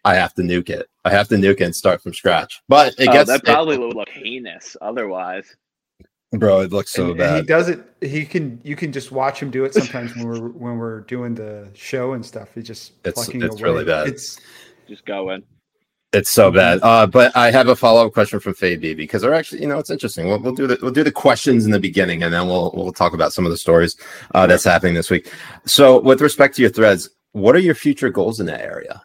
I, 0.05 0.13
I 0.13 0.15
have 0.15 0.35
to 0.35 0.43
nuke 0.43 0.71
it. 0.71 0.87
I 1.05 1.11
have 1.11 1.29
to 1.29 1.35
nuke 1.37 1.61
it 1.61 1.63
and 1.63 1.77
start 1.77 2.03
from 2.03 2.15
scratch. 2.15 2.63
But 2.69 2.95
it 2.99 3.09
oh, 3.09 3.13
gets, 3.13 3.29
that 3.29 3.41
it- 3.41 3.45
probably 3.45 3.77
would 3.79 3.95
look 3.97 4.09
heinous 4.09 4.77
otherwise. 4.81 5.57
Bro, 6.33 6.61
it 6.61 6.73
looks 6.73 6.93
so 6.93 7.03
and, 7.03 7.11
and 7.13 7.19
bad. 7.19 7.37
he 7.37 7.43
does 7.43 7.69
it. 7.69 7.81
He 8.01 8.25
can. 8.25 8.61
You 8.65 8.77
can 8.77 8.93
just 8.93 9.13
watch 9.13 9.41
him 9.41 9.51
do 9.51 9.65
it 9.65 9.75
sometimes 9.75 10.15
when 10.17 10.27
we're 10.29 10.49
when 10.49 10.79
we're 10.79 11.01
doing 11.03 11.35
the 11.35 11.69
show 11.75 12.13
and 12.13 12.25
stuff. 12.25 12.49
He 12.55 12.63
just 12.63 12.93
It's- 13.05 13.29
it's 13.29 13.55
away. 13.55 13.63
really 13.63 13.85
bad. 13.85 14.09
It's 14.09 14.39
Just 14.89 15.05
going. 15.07 15.43
It's 16.13 16.33
so 16.33 16.51
bad. 16.51 16.81
Uh, 16.83 17.07
but 17.07 17.37
I 17.37 17.53
have 17.53 17.69
a 17.69 17.77
follow 17.77 18.05
up 18.05 18.13
question 18.13 18.41
from 18.41 18.55
Faye 18.55 18.75
B 18.75 18.95
because 18.95 19.23
they're 19.23 19.33
actually, 19.33 19.61
you 19.63 19.69
know, 19.69 19.79
it's 19.79 19.91
interesting. 19.91 20.27
We'll, 20.27 20.41
we'll 20.41 20.55
do 20.57 20.67
the 20.67 20.77
we'll 20.83 20.91
do 20.91 21.05
the 21.05 21.13
questions 21.13 21.65
in 21.65 21.71
the 21.71 21.79
beginning, 21.79 22.25
and 22.25 22.35
then 22.35 22.49
we'll 22.49 22.73
we'll 22.75 22.93
talk 22.93 23.13
about 23.13 23.33
some 23.33 23.45
of 23.47 23.53
the 23.53 23.57
stories 23.57 23.97
uh, 24.35 24.45
that's 24.49 24.65
happening 24.65 24.95
this 24.95 25.09
week. 25.09 25.33
So, 25.67 26.01
with 26.01 26.21
respect 26.21 26.57
to 26.57 26.63
your 26.63 26.71
threads, 26.73 27.11
what 27.33 27.55
are 27.55 27.61
your 27.61 27.77
future 27.77 28.11
goals 28.11 28.41
in 28.41 28.47
that 28.47 28.61
area? 28.61 29.03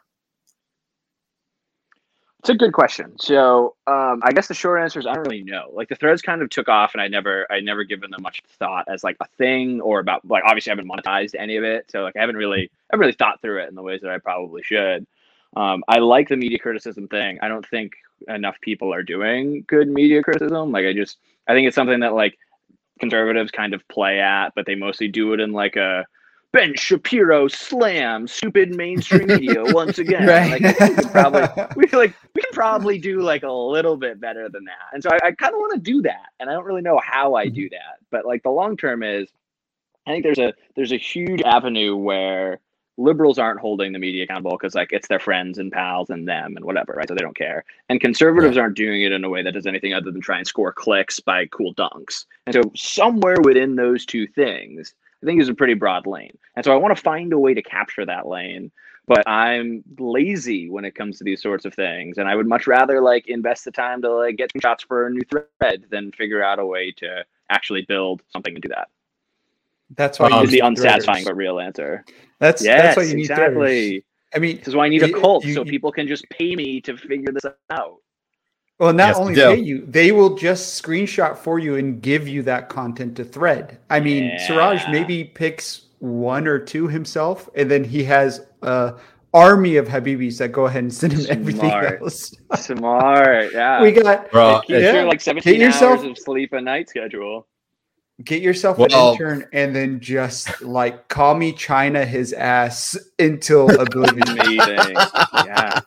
It's 2.45 2.51
a 2.51 2.53
good 2.53 2.73
question. 2.73 3.17
So, 3.17 3.73
um, 3.87 4.21
I 4.21 4.31
guess 4.31 4.47
the 4.47 4.53
short 4.53 4.79
answer 4.79 4.99
is 4.99 5.07
I 5.07 5.15
don't 5.15 5.23
really 5.23 5.41
know. 5.41 5.71
Like 5.73 5.89
the 5.89 5.95
threads 5.95 6.21
kind 6.21 6.43
of 6.43 6.51
took 6.51 6.69
off, 6.69 6.93
and 6.93 7.01
I 7.01 7.07
never, 7.07 7.51
I 7.51 7.59
never 7.59 7.83
given 7.83 8.11
them 8.11 8.21
much 8.21 8.43
thought 8.59 8.85
as 8.87 9.03
like 9.03 9.17
a 9.19 9.25
thing 9.39 9.81
or 9.81 9.99
about 9.99 10.23
like 10.25 10.43
obviously 10.45 10.69
I 10.69 10.75
haven't 10.75 10.87
monetized 10.87 11.33
any 11.33 11.55
of 11.55 11.63
it, 11.63 11.89
so 11.89 12.03
like 12.03 12.15
I 12.15 12.19
haven't 12.19 12.35
really, 12.35 12.65
I 12.65 12.69
haven't 12.91 12.99
really 12.99 13.13
thought 13.13 13.41
through 13.41 13.63
it 13.63 13.69
in 13.69 13.73
the 13.73 13.81
ways 13.81 14.01
that 14.01 14.11
I 14.11 14.19
probably 14.19 14.61
should. 14.61 15.07
Um, 15.55 15.83
I 15.87 15.97
like 15.97 16.29
the 16.29 16.37
media 16.37 16.59
criticism 16.59 17.07
thing. 17.07 17.39
I 17.41 17.47
don't 17.47 17.67
think 17.67 17.93
enough 18.27 18.61
people 18.61 18.93
are 18.93 19.01
doing 19.01 19.65
good 19.65 19.87
media 19.87 20.21
criticism. 20.21 20.71
Like 20.71 20.85
I 20.85 20.93
just, 20.93 21.17
I 21.47 21.53
think 21.53 21.67
it's 21.67 21.73
something 21.73 22.01
that 22.01 22.13
like 22.13 22.37
conservatives 22.99 23.49
kind 23.49 23.73
of 23.73 23.81
play 23.87 24.19
at, 24.19 24.49
but 24.53 24.67
they 24.67 24.75
mostly 24.75 25.07
do 25.07 25.33
it 25.33 25.39
in 25.39 25.51
like 25.51 25.77
a 25.77 26.05
Ben 26.55 26.73
Shapiro 26.73 27.49
slam 27.49 28.27
stupid 28.27 28.73
mainstream 28.73 29.27
media 29.27 29.61
once 29.73 29.99
again. 29.99 30.25
Right. 30.25 30.61
Like, 30.61 30.79
we 30.79 30.95
could 30.95 31.11
probably 31.11 31.65
we 31.75 31.87
like 31.87 32.13
we 32.33 32.41
can 32.41 32.53
probably 32.53 32.97
do 32.97 33.19
like 33.19 33.43
a 33.43 33.51
little 33.51 33.97
bit 33.97 34.21
better 34.21 34.47
than 34.47 34.63
that. 34.63 34.93
And 34.93 35.03
so 35.03 35.09
I, 35.11 35.27
I 35.27 35.31
kind 35.33 35.53
of 35.53 35.59
want 35.59 35.73
to 35.73 35.79
do 35.81 36.01
that. 36.03 36.27
And 36.39 36.49
I 36.49 36.53
don't 36.53 36.63
really 36.63 36.81
know 36.81 36.97
how 37.03 37.35
I 37.35 37.49
do 37.49 37.65
mm-hmm. 37.65 37.73
that. 37.73 37.99
But 38.09 38.25
like 38.25 38.41
the 38.43 38.51
long 38.51 38.77
term 38.77 39.03
is 39.03 39.27
I 40.07 40.11
think 40.11 40.23
there's 40.23 40.39
a 40.39 40.53
there's 40.77 40.93
a 40.93 40.97
huge 40.97 41.41
avenue 41.41 41.93
where 41.97 42.61
liberals 42.97 43.37
aren't 43.37 43.59
holding 43.59 43.91
the 43.91 43.99
media 43.99 44.23
accountable 44.23 44.51
because 44.51 44.75
like 44.75 44.93
it's 44.93 45.09
their 45.09 45.19
friends 45.19 45.57
and 45.57 45.73
pals 45.73 46.09
and 46.09 46.25
them 46.25 46.55
and 46.55 46.63
whatever, 46.63 46.93
right? 46.93 47.09
So 47.09 47.15
they 47.15 47.21
don't 47.21 47.35
care. 47.35 47.65
And 47.89 47.99
conservatives 47.99 48.57
aren't 48.57 48.77
doing 48.77 49.01
it 49.01 49.11
in 49.11 49.25
a 49.25 49.29
way 49.29 49.43
that 49.43 49.55
does 49.55 49.67
anything 49.67 49.93
other 49.93 50.09
than 50.09 50.21
try 50.21 50.37
and 50.37 50.47
score 50.47 50.71
clicks 50.71 51.19
by 51.19 51.47
cool 51.47 51.73
dunks. 51.75 52.25
And 52.45 52.53
so 52.53 52.71
somewhere 52.77 53.41
within 53.43 53.75
those 53.75 54.05
two 54.05 54.25
things, 54.25 54.95
I 55.25 55.27
think 55.27 55.41
is 55.41 55.49
a 55.49 55.55
pretty 55.55 55.73
broad 55.73 56.05
lane. 56.05 56.37
And 56.55 56.63
so 56.63 56.71
I 56.71 56.75
want 56.75 56.95
to 56.95 57.01
find 57.01 57.33
a 57.33 57.39
way 57.39 57.53
to 57.55 57.61
capture 57.63 58.05
that 58.05 58.27
lane. 58.27 58.71
But 59.07 59.27
I'm 59.27 59.83
lazy 59.99 60.69
when 60.69 60.85
it 60.85 60.95
comes 60.95 61.17
to 61.19 61.23
these 61.23 61.41
sorts 61.41 61.65
of 61.65 61.73
things. 61.73 62.17
And 62.17 62.27
I 62.27 62.35
would 62.35 62.47
much 62.47 62.65
rather 62.67 63.01
like 63.01 63.27
invest 63.27 63.65
the 63.65 63.71
time 63.71 64.01
to 64.03 64.09
like 64.11 64.35
get 64.35 64.51
some 64.51 64.61
shots 64.61 64.83
for 64.83 65.07
a 65.07 65.09
new 65.11 65.21
thread 65.29 65.85
than 65.89 66.11
figure 66.11 66.43
out 66.43 66.59
a 66.59 66.65
way 66.65 66.91
to 66.97 67.23
actually 67.49 67.83
build 67.83 68.21
something 68.31 68.53
and 68.53 68.61
do 68.61 68.69
that. 68.69 68.87
That's 69.95 70.19
why 70.19 70.29
Um, 70.29 70.41
you 70.45 70.51
the 70.51 70.59
unsatisfying 70.61 71.23
threaders. 71.23 71.25
but 71.25 71.35
real 71.37 71.59
answer. 71.59 72.03
That's 72.39 72.63
Yes, 72.63 72.81
that's 72.81 72.97
why 72.97 73.03
you 73.03 73.15
need 73.15 73.21
exactly. 73.29 73.99
threaders. 73.99 74.03
I 74.35 74.39
mean, 74.39 74.57
This 74.57 74.67
is 74.69 74.75
why 74.75 74.85
I 74.85 74.89
need 74.89 75.03
a 75.03 75.11
cult 75.11 75.45
you- 75.45 75.53
so 75.53 75.63
you- 75.63 75.69
people 75.71 75.91
can 75.91 76.07
just 76.07 76.27
pay 76.29 76.55
me 76.55 76.81
to 76.81 76.97
figure 76.97 77.31
this 77.31 77.45
out. 77.69 77.97
Well, 78.79 78.93
not 78.93 79.07
Yes, 79.09 79.17
only 79.17 79.35
pay 79.35 79.55
you, 79.59 79.85
they 79.87 80.11
will 80.11 80.35
just 80.35 80.81
screenshot 80.83 81.37
for 81.37 81.59
you 81.59 81.75
and 81.75 82.01
give 82.01 82.27
you 82.27 82.41
that 82.43 82.69
content 82.69 83.15
to 83.17 83.23
thread. 83.23 83.77
I 83.89 83.99
mean, 83.99 84.37
Siraj 84.47 84.83
maybe 84.91 85.23
picks 85.23 85.83
one 85.99 86.47
or 86.47 86.59
two 86.59 86.87
himself, 86.87 87.49
and 87.55 87.71
then 87.71 87.83
he 87.83 88.03
has 88.03 88.45
a 88.61 88.95
army 89.33 89.75
of 89.77 89.87
Habibis 89.87 90.37
that 90.39 90.49
go 90.53 90.65
ahead 90.65 90.83
and 90.83 90.93
send 90.93 91.13
him 91.13 91.25
everything 91.29 91.69
else. 91.71 92.33
Smart, 92.55 93.51
yeah. 93.53 93.81
we 93.81 93.91
got 93.91 94.31
Bro, 94.31 94.61
yeah. 94.67 95.03
like 95.03 95.21
17 95.21 95.53
get 95.53 95.59
yourself- 95.61 95.99
hours 95.99 96.05
of 96.11 96.17
sleep 96.17 96.53
a 96.53 96.61
night 96.61 96.89
schedule. 96.89 97.45
get 98.23 98.41
yourself 98.41 98.77
Well- 98.77 98.87
an 98.93 99.13
intern 99.13 99.45
and 99.51 99.75
then 99.75 99.99
just 99.99 100.61
like 100.61 101.07
call 101.09 101.35
me 101.35 101.51
China 101.53 102.05
his 102.05 102.31
ass 102.33 102.97
until 103.19 103.69
oblivion. 103.81 104.27
Amazing. 104.39 104.95
yeah. 105.45 105.79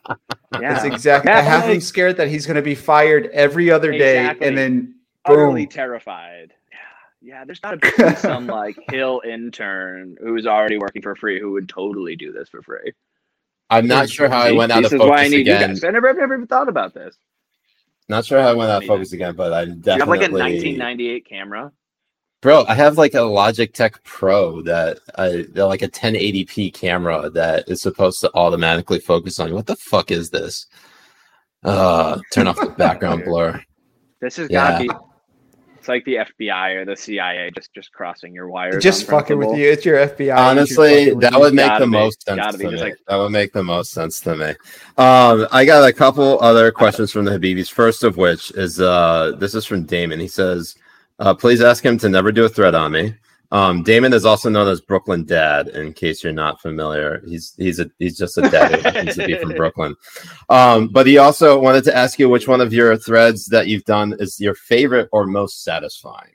Yeah. 0.52 0.72
That's 0.72 0.84
exactly. 0.84 1.30
Yeah, 1.30 1.38
I 1.38 1.42
have 1.42 1.68
him 1.68 1.80
scared 1.80 2.16
that 2.16 2.28
he's 2.28 2.46
going 2.46 2.56
to 2.56 2.62
be 2.62 2.74
fired 2.74 3.26
every 3.32 3.70
other 3.70 3.92
day, 3.92 4.20
Exactly. 4.20 4.46
and 4.48 4.56
then 4.58 4.94
utterly 5.26 5.66
terrified. 5.66 6.54
Yeah, 6.72 7.36
yeah. 7.40 7.44
There's 7.44 7.62
not 7.62 7.84
a 7.84 8.16
some 8.16 8.46
like 8.46 8.76
hill 8.90 9.20
intern 9.28 10.16
who's 10.20 10.46
already 10.46 10.78
working 10.78 11.02
for 11.02 11.14
free 11.14 11.38
who 11.38 11.52
would 11.52 11.68
totally 11.68 12.16
do 12.16 12.32
this 12.32 12.48
for 12.48 12.62
free. 12.62 12.92
I'm 13.70 13.86
not 13.86 14.08
sure 14.08 14.30
how 14.30 14.40
I 14.40 14.52
went 14.52 14.72
out 14.72 14.82
this 14.84 14.92
of 14.92 15.00
is 15.02 15.06
why 15.06 15.14
I 15.14 15.16
focus 15.24 15.30
need 15.32 15.46
you 15.46 15.54
again. 15.54 15.70
guys. 15.70 15.84
I 15.84 15.90
never, 15.90 16.08
I've 16.08 16.16
never 16.16 16.34
even 16.34 16.46
thought 16.46 16.68
about 16.70 16.94
this. 16.94 17.14
Not 18.08 18.24
sure 18.24 18.40
how 18.40 18.48
I 18.48 18.54
went 18.54 18.70
out 18.70 18.82
of 18.82 18.88
focus 18.88 19.12
again, 19.12 19.34
but 19.36 19.52
I 19.52 19.66
Do 19.66 19.72
you 19.72 19.76
definitely. 19.76 20.20
have 20.20 20.30
like 20.30 20.30
a 20.30 20.32
1998 20.32 21.26
camera? 21.28 21.70
Bro, 22.40 22.66
I 22.68 22.74
have 22.74 22.96
like 22.98 23.14
a 23.14 23.18
Logitech 23.18 23.96
Pro 24.04 24.62
that 24.62 25.00
I 25.16 25.44
they're 25.50 25.64
like 25.66 25.82
a 25.82 25.88
1080p 25.88 26.72
camera 26.72 27.28
that 27.30 27.68
is 27.68 27.82
supposed 27.82 28.20
to 28.20 28.30
automatically 28.34 29.00
focus 29.00 29.40
on 29.40 29.48
you. 29.48 29.54
What 29.54 29.66
the 29.66 29.74
fuck 29.76 30.10
is 30.12 30.30
this? 30.30 30.66
Uh, 31.64 32.20
turn 32.32 32.46
off 32.46 32.56
the 32.60 32.68
background 32.68 33.24
blur. 33.26 33.60
This 34.20 34.38
is 34.38 34.48
Yeah. 34.50 34.70
got 34.70 34.78
to 34.78 34.84
be. 34.84 34.90
It's 35.78 35.88
like 35.88 36.04
the 36.04 36.16
FBI 36.16 36.74
or 36.76 36.84
the 36.84 36.94
CIA 36.96 37.50
just 37.56 37.72
just 37.74 37.92
crossing 37.92 38.32
your 38.34 38.48
wires. 38.48 38.82
just 38.84 39.08
fucking 39.08 39.36
with 39.38 39.56
you. 39.58 39.68
It's 39.70 39.84
your 39.84 39.96
FBI. 40.06 40.36
Honestly, 40.36 41.14
that 41.14 41.32
would 41.38 41.54
make 41.54 41.72
the 41.78 41.86
be. 41.86 41.90
most 41.90 42.24
sense 42.24 42.36
Gotta 42.40 42.58
be, 42.58 42.64
to 42.64 42.70
just 42.70 42.82
me. 42.84 42.90
like- 42.90 42.98
that 43.08 43.16
would 43.16 43.30
make 43.30 43.52
the 43.52 43.64
most 43.64 43.90
sense 43.92 44.20
to 44.20 44.36
me. 44.36 44.50
Um, 44.96 45.48
I 45.50 45.64
got 45.64 45.88
a 45.88 45.92
couple 45.92 46.38
other 46.40 46.70
questions 46.70 47.10
from 47.10 47.24
the 47.24 47.32
Habibis. 47.32 47.70
First 47.70 48.04
of 48.04 48.16
which 48.16 48.50
is 48.52 48.80
uh, 48.80 49.32
this 49.38 49.54
is 49.56 49.64
from 49.64 49.84
Damon. 49.84 50.20
He 50.20 50.28
says, 50.28 50.74
uh, 51.18 51.34
"Please 51.34 51.60
ask 51.60 51.84
him 51.84 51.98
to 51.98 52.08
never 52.08 52.32
do 52.32 52.44
a 52.44 52.48
threat 52.48 52.74
on 52.74 52.92
me." 52.92 53.14
Um, 53.50 53.82
Damon 53.82 54.12
is 54.12 54.26
also 54.26 54.50
known 54.50 54.68
as 54.68 54.80
Brooklyn 54.80 55.24
Dad. 55.24 55.68
In 55.68 55.94
case 55.94 56.22
you're 56.22 56.32
not 56.32 56.60
familiar, 56.60 57.22
he's 57.26 57.54
he's 57.56 57.80
a 57.80 57.90
he's 57.98 58.18
just 58.18 58.36
a 58.36 58.42
dad 58.42 58.74
who 58.74 58.80
happens 58.82 59.16
to 59.16 59.26
be 59.26 59.38
from 59.38 59.52
Brooklyn. 59.56 59.96
Um, 60.50 60.88
but 60.88 61.06
he 61.06 61.18
also 61.18 61.58
wanted 61.58 61.84
to 61.84 61.96
ask 61.96 62.18
you 62.18 62.28
which 62.28 62.46
one 62.46 62.60
of 62.60 62.74
your 62.74 62.96
threads 62.96 63.46
that 63.46 63.68
you've 63.68 63.84
done 63.84 64.14
is 64.18 64.38
your 64.38 64.54
favorite 64.54 65.08
or 65.12 65.26
most 65.26 65.64
satisfying. 65.64 66.32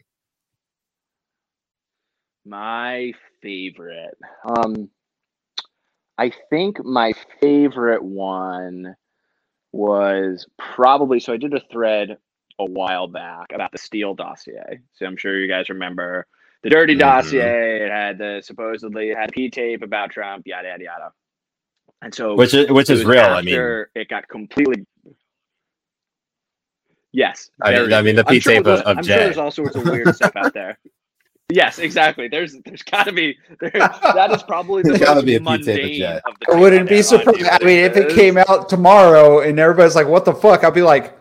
My 2.45 3.13
favorite. 3.41 4.17
Um 4.57 4.89
I 6.17 6.31
think 6.49 6.83
my 6.83 7.13
favorite 7.41 8.03
one 8.03 8.95
was 9.71 10.47
probably 10.57 11.19
so 11.19 11.33
I 11.33 11.37
did 11.37 11.53
a 11.53 11.63
thread 11.71 12.17
a 12.59 12.65
while 12.65 13.07
back 13.07 13.51
about 13.53 13.71
the 13.71 13.77
Steele 13.77 14.13
dossier. 14.13 14.79
So 14.93 15.05
I'm 15.05 15.17
sure 15.17 15.39
you 15.39 15.47
guys 15.47 15.69
remember 15.69 16.27
the 16.61 16.69
dirty 16.69 16.95
Mhm. 16.95 16.99
dossier. 16.99 17.81
It 17.81 17.91
had 17.91 18.17
the 18.17 18.41
supposedly 18.43 19.09
it 19.09 19.17
had 19.17 19.31
P 19.31 19.49
tape 19.49 19.81
about 19.81 20.11
Trump, 20.11 20.45
yada 20.47 20.67
yada 20.69 20.83
yada. 20.83 21.11
And 22.01 22.13
so 22.13 22.35
Which 22.35 22.53
is 22.53 22.69
which 22.69 22.89
is 22.89 23.05
real. 23.05 23.21
I 23.25 23.41
mean, 23.41 23.85
it 23.95 24.07
got 24.09 24.27
completely 24.27 24.85
Yes. 27.11 27.51
I 27.61 27.71
mean, 27.79 27.93
I 27.93 28.01
mean 28.01 28.15
the 28.15 28.23
P 28.25 28.39
tape 28.39 28.63
there's- 28.63 28.81
of, 28.81 28.87
of 28.87 28.97
I'm 28.97 29.03
Jay. 29.03 29.13
sure 29.15 29.23
there's 29.25 29.37
all 29.37 29.51
sorts 29.51 29.75
of 29.75 29.85
weird 29.85 30.15
stuff 30.15 30.35
out 30.35 30.53
there. 30.53 30.77
Yes, 31.49 31.77
exactly. 31.77 32.29
There's 32.29 32.55
there's 32.65 32.81
got 32.83 33.03
to 33.03 33.11
be 33.11 33.37
there, 33.59 33.69
that 33.71 34.31
is 34.31 34.41
probably 34.43 34.81
the 34.81 34.89
There's 34.91 35.01
gotta 35.01 35.15
most 35.15 35.25
be 35.25 35.35
a 35.35 35.39
P 35.39 35.45
tape 35.45 35.59
of 35.59 35.67
mundane 35.67 36.03
of 36.25 36.33
the 36.39 36.53
I 36.53 36.55
wouldn't 36.55 36.89
be 36.89 37.01
surprised. 37.03 37.43
I 37.43 37.59
mean, 37.63 37.79
if 37.79 37.97
it 37.97 38.15
came 38.15 38.37
out 38.37 38.69
tomorrow 38.69 39.41
and 39.41 39.59
everybody's 39.59 39.93
like, 39.93 40.07
"What 40.07 40.23
the 40.23 40.33
fuck?" 40.33 40.63
I'll 40.63 40.71
be 40.71 40.81
like, 40.81 41.13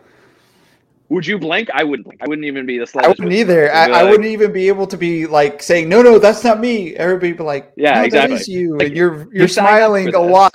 would 1.13 1.25
you 1.27 1.37
blink? 1.37 1.69
I 1.73 1.83
wouldn't 1.83 2.05
blink. 2.05 2.21
I 2.23 2.27
wouldn't 2.27 2.45
even 2.45 2.65
be 2.65 2.77
the 2.79 2.87
slightest. 2.87 3.11
"I 3.11 3.15
slightest. 3.15 3.19
wouldn't 3.23 3.39
either." 3.39 3.71
I, 3.73 3.83
I'd 3.83 3.87
be 3.87 3.93
I 3.93 4.01
like- 4.01 4.11
wouldn't 4.11 4.29
even 4.29 4.51
be 4.51 4.67
able 4.67 4.87
to 4.87 4.97
be 4.97 5.25
like 5.27 5.61
saying, 5.61 5.87
"No, 5.87 6.01
no, 6.01 6.17
that's 6.19 6.43
not 6.43 6.59
me." 6.59 6.95
Everybody 6.95 7.33
be 7.33 7.43
like, 7.43 7.71
Yeah, 7.77 7.95
no, 7.99 8.03
exactly. 8.03 8.35
That 8.35 8.41
is 8.41 8.47
you, 8.47 8.77
Like, 8.77 8.87
and 8.87 8.97
you're 8.97 9.15
you're, 9.17 9.35
you're 9.35 9.47
smiling 9.47 10.13
a 10.15 10.19
lot." 10.19 10.53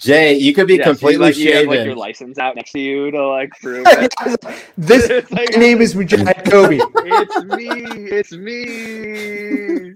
Jay, 0.00 0.34
you 0.34 0.54
could 0.54 0.68
be 0.68 0.74
Yeah, 0.76 0.84
so 0.84 0.90
you, 0.90 0.94
completely 0.94 1.26
like, 1.26 1.36
you 1.38 1.52
have, 1.54 1.66
like 1.66 1.84
your 1.84 1.96
license 1.96 2.38
out 2.38 2.54
next 2.54 2.70
to 2.72 2.78
you 2.78 3.10
to 3.10 3.26
like 3.26 3.50
prove. 3.60 3.84
it. 3.88 4.14
this 4.78 5.08
It's 5.10 5.30
like- 5.32 5.50
my 5.54 5.58
name 5.58 5.80
is 5.80 5.94
Mujahid 5.94 6.48
Kobe. 6.48 6.78
it's 6.78 7.44
me. 7.44 7.68
It's 8.18 8.32
me. 8.32 9.94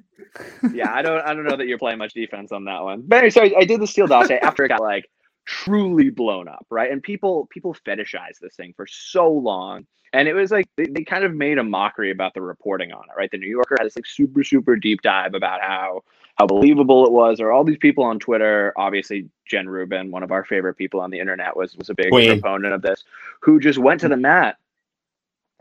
yeah, 0.75 0.93
I 0.93 1.03
don't. 1.03 1.21
I 1.25 1.35
don't 1.35 1.45
know 1.45 1.57
that 1.57 1.67
you're 1.69 1.79
playing 1.79 1.99
much 1.99 2.15
defense 2.15 2.51
on 2.53 2.65
that 2.65 2.83
one. 2.83 3.03
But 3.07 3.17
anyway, 3.19 3.31
so 3.31 3.43
I, 3.43 3.53
I 3.59 3.65
did 3.65 3.81
the 3.81 3.87
Steele 3.87 4.07
dossier 4.09 4.39
after 4.41 4.65
it 4.65 4.69
got 4.69 4.81
like 4.81 5.09
truly 5.45 6.11
blown 6.11 6.49
up, 6.49 6.67
right? 6.71 6.91
And 6.91 7.03
people 7.03 7.47
people 7.51 7.75
fetishize 7.87 8.39
this 8.41 8.55
thing 8.55 8.75
for 8.77 8.87
so 8.87 9.31
long, 9.31 9.87
and 10.13 10.29
it 10.29 10.35
was 10.35 10.51
like 10.51 10.67
they, 10.77 10.87
they 10.87 11.05
kind 11.05 11.25
of 11.25 11.35
made 11.35 11.59
a 11.59 11.65
mockery 11.65 12.11
about 12.11 12.35
the 12.35 12.43
reporting 12.43 12.93
on 12.93 13.05
it, 13.05 13.17
right? 13.17 13.31
The 13.31 13.39
New 13.39 13.49
Yorker 13.49 13.77
had 13.79 13.87
this 13.87 13.97
like 13.97 14.07
super 14.07 14.45
super 14.45 14.77
deep 14.77 15.03
dive 15.03 15.35
about 15.35 15.61
how 15.61 16.03
how 16.37 16.47
believable 16.47 17.05
it 17.07 17.13
was, 17.13 17.41
or 17.41 17.53
all 17.53 17.65
these 17.65 17.79
people 17.79 18.05
on 18.05 18.19
Twitter. 18.19 18.73
Obviously, 18.77 19.29
Jen 19.47 19.69
Rubin, 19.69 20.11
one 20.11 20.23
of 20.23 20.33
our 20.33 20.45
favorite 20.45 20.75
people 20.75 21.01
on 21.01 21.11
the 21.11 21.19
internet, 21.19 21.57
was 21.57 21.77
was 21.77 21.91
a 21.91 21.95
big 21.95 22.11
Queen. 22.11 22.41
proponent 22.41 22.75
of 22.75 22.83
this, 22.83 23.05
who 23.41 23.61
just 23.61 23.79
went 23.79 24.01
to 24.01 24.09
the 24.09 24.17
mat 24.17 24.57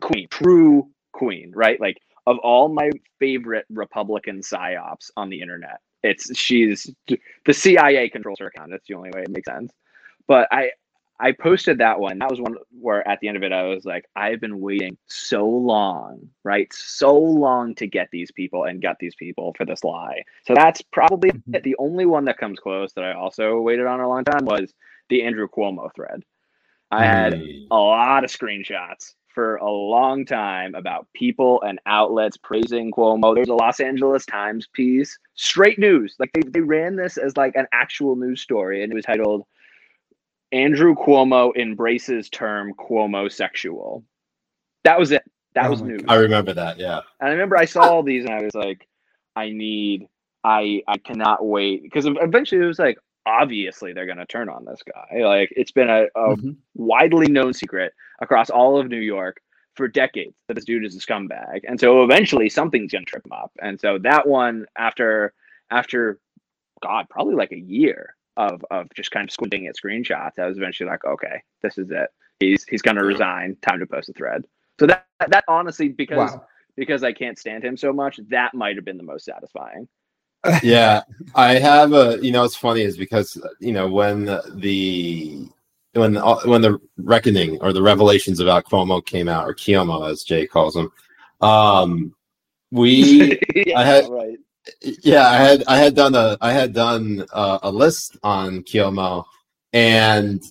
queen, 0.02 0.28
true 0.28 0.90
queen, 1.12 1.52
right? 1.54 1.80
Like 1.80 2.00
of 2.26 2.38
all 2.38 2.68
my 2.68 2.90
favorite 3.18 3.64
Republican 3.70 4.40
psyops 4.40 5.10
on 5.16 5.30
the 5.30 5.40
internet, 5.40 5.80
it's 6.02 6.36
she's 6.36 6.90
the 7.06 7.52
CIA 7.52 8.08
controls 8.08 8.38
her 8.40 8.46
account. 8.46 8.70
That's 8.70 8.86
the 8.86 8.94
only 8.94 9.10
way 9.10 9.22
it 9.22 9.30
makes 9.30 9.46
sense. 9.46 9.72
But 10.26 10.48
I 10.50 10.70
I 11.20 11.30
posted 11.30 11.78
that 11.78 12.00
one. 12.00 12.18
That 12.18 12.30
was 12.30 12.40
one 12.40 12.56
where 12.80 13.06
at 13.06 13.20
the 13.20 13.28
end 13.28 13.36
of 13.36 13.44
it 13.44 13.52
I 13.52 13.62
was 13.62 13.84
like, 13.84 14.04
I've 14.16 14.40
been 14.40 14.60
waiting 14.60 14.96
so 15.06 15.46
long, 15.46 16.28
right? 16.42 16.72
So 16.72 17.16
long 17.16 17.76
to 17.76 17.86
get 17.86 18.08
these 18.10 18.32
people 18.32 18.64
and 18.64 18.82
get 18.82 18.96
these 18.98 19.14
people 19.14 19.54
for 19.56 19.64
this 19.64 19.84
lie. 19.84 20.22
So 20.44 20.54
that's 20.54 20.82
probably 20.82 21.28
it. 21.28 21.36
Mm-hmm. 21.48 21.62
the 21.62 21.76
only 21.78 22.06
one 22.06 22.24
that 22.24 22.38
comes 22.38 22.58
close 22.58 22.92
that 22.94 23.04
I 23.04 23.12
also 23.12 23.60
waited 23.60 23.86
on 23.86 24.00
a 24.00 24.08
long 24.08 24.24
time 24.24 24.44
was 24.44 24.74
the 25.10 25.22
Andrew 25.22 25.46
Cuomo 25.46 25.94
thread. 25.94 26.24
I 26.90 27.04
had 27.04 27.34
a 27.70 27.76
lot 27.76 28.24
of 28.24 28.30
screenshots 28.30 29.14
for 29.34 29.56
a 29.56 29.70
long 29.70 30.24
time 30.24 30.74
about 30.74 31.06
people 31.14 31.62
and 31.62 31.80
outlets 31.86 32.36
praising 32.36 32.90
Cuomo. 32.90 33.34
There's 33.34 33.48
a 33.48 33.54
Los 33.54 33.80
Angeles 33.80 34.26
Times 34.26 34.68
piece, 34.72 35.18
straight 35.34 35.78
news. 35.78 36.16
Like 36.18 36.30
they, 36.32 36.42
they 36.42 36.60
ran 36.60 36.96
this 36.96 37.16
as 37.16 37.36
like 37.36 37.56
an 37.56 37.66
actual 37.72 38.16
news 38.16 38.40
story, 38.40 38.82
and 38.82 38.92
it 38.92 38.94
was 38.94 39.04
titled 39.04 39.44
Andrew 40.52 40.94
Cuomo 40.94 41.56
embraces 41.56 42.28
term 42.28 42.74
Cuomo 42.74 43.32
sexual. 43.32 44.04
That 44.84 44.98
was 44.98 45.12
it. 45.12 45.22
That 45.54 45.66
Oh 45.66 45.70
was 45.70 45.82
news. 45.82 46.02
I 46.08 46.16
remember 46.16 46.52
that. 46.52 46.78
Yeah. 46.78 47.00
And 47.20 47.28
I 47.28 47.32
remember 47.32 47.56
I 47.56 47.64
saw 47.64 47.82
all 47.82 48.02
these 48.02 48.24
and 48.24 48.34
I 48.34 48.42
was 48.42 48.54
like, 48.54 48.86
I 49.36 49.50
need, 49.50 50.08
I, 50.44 50.82
I 50.88 50.98
cannot 50.98 51.44
wait 51.44 51.82
because 51.82 52.06
eventually 52.06 52.62
it 52.62 52.66
was 52.66 52.78
like, 52.78 52.98
obviously 53.26 53.92
they're 53.92 54.06
gonna 54.06 54.26
turn 54.26 54.48
on 54.48 54.64
this 54.64 54.80
guy. 54.82 55.22
Like 55.22 55.52
it's 55.56 55.70
been 55.72 55.90
a, 55.90 56.04
a 56.14 56.36
Mhm. 56.36 56.56
widely 56.74 57.28
known 57.28 57.52
secret 57.52 57.92
across 58.20 58.50
all 58.50 58.78
of 58.78 58.88
New 58.88 58.98
York 59.00 59.40
for 59.74 59.88
decades 59.88 60.34
that 60.48 60.54
this 60.54 60.64
dude 60.64 60.84
is 60.84 60.96
a 60.96 61.00
scumbag. 61.00 61.60
And 61.66 61.78
so 61.80 62.02
eventually 62.02 62.48
something's 62.48 62.92
gonna 62.92 63.04
trip 63.04 63.24
him 63.24 63.32
up. 63.32 63.52
And 63.62 63.80
so 63.80 63.98
that 63.98 64.26
one 64.26 64.66
after 64.76 65.32
after 65.70 66.18
God, 66.82 67.06
probably 67.08 67.34
like 67.34 67.52
a 67.52 67.58
year 67.58 68.16
of 68.36 68.64
of 68.70 68.88
just 68.94 69.10
kind 69.10 69.28
of 69.28 69.32
squinting 69.32 69.66
at 69.66 69.76
screenshots, 69.76 70.38
I 70.38 70.46
was 70.46 70.58
eventually 70.58 70.90
like, 70.90 71.04
okay, 71.04 71.42
this 71.62 71.78
is 71.78 71.90
it. 71.90 72.10
He's 72.40 72.64
he's 72.64 72.82
gonna 72.82 73.04
resign. 73.04 73.56
Time 73.62 73.78
to 73.78 73.86
post 73.86 74.08
a 74.08 74.12
thread. 74.14 74.44
So 74.80 74.86
that 74.86 75.06
that 75.28 75.44
honestly 75.48 75.88
because 75.88 76.32
Wow. 76.32 76.46
because 76.76 77.04
I 77.04 77.12
can't 77.12 77.38
stand 77.38 77.62
him 77.64 77.76
so 77.76 77.92
much, 77.92 78.18
that 78.30 78.52
might 78.54 78.76
have 78.76 78.84
been 78.84 78.96
the 78.96 79.02
most 79.04 79.24
satisfying. 79.26 79.86
Yeah, 80.62 81.02
I 81.34 81.54
have 81.54 81.92
a. 81.92 82.18
You 82.22 82.32
know, 82.32 82.44
it's 82.44 82.56
funny 82.56 82.82
is 82.82 82.96
because 82.96 83.40
you 83.60 83.72
know 83.72 83.88
when 83.88 84.24
the 84.54 85.48
when 85.92 86.16
uh, 86.16 86.40
when 86.44 86.62
the 86.62 86.80
reckoning 86.96 87.58
or 87.60 87.72
the 87.72 87.82
revelations 87.82 88.40
about 88.40 88.64
Cuomo 88.64 89.04
came 89.04 89.28
out, 89.28 89.46
or 89.48 89.54
Kiomo 89.54 90.10
as 90.10 90.22
Jay 90.22 90.46
calls 90.46 90.76
him, 90.76 90.90
um, 91.40 92.14
we 92.70 93.38
yeah, 93.54 93.78
I 93.78 93.84
had- 93.84 94.08
right. 94.08 94.38
yeah, 95.02 95.28
I 95.28 95.36
had 95.36 95.64
I 95.68 95.76
had 95.78 95.94
done 95.94 96.14
a 96.14 96.36
I 96.40 96.52
had 96.52 96.72
done 96.72 97.24
uh, 97.32 97.58
a 97.62 97.70
list 97.70 98.16
on 98.22 98.62
Kiomo, 98.62 99.24
and 99.72 100.42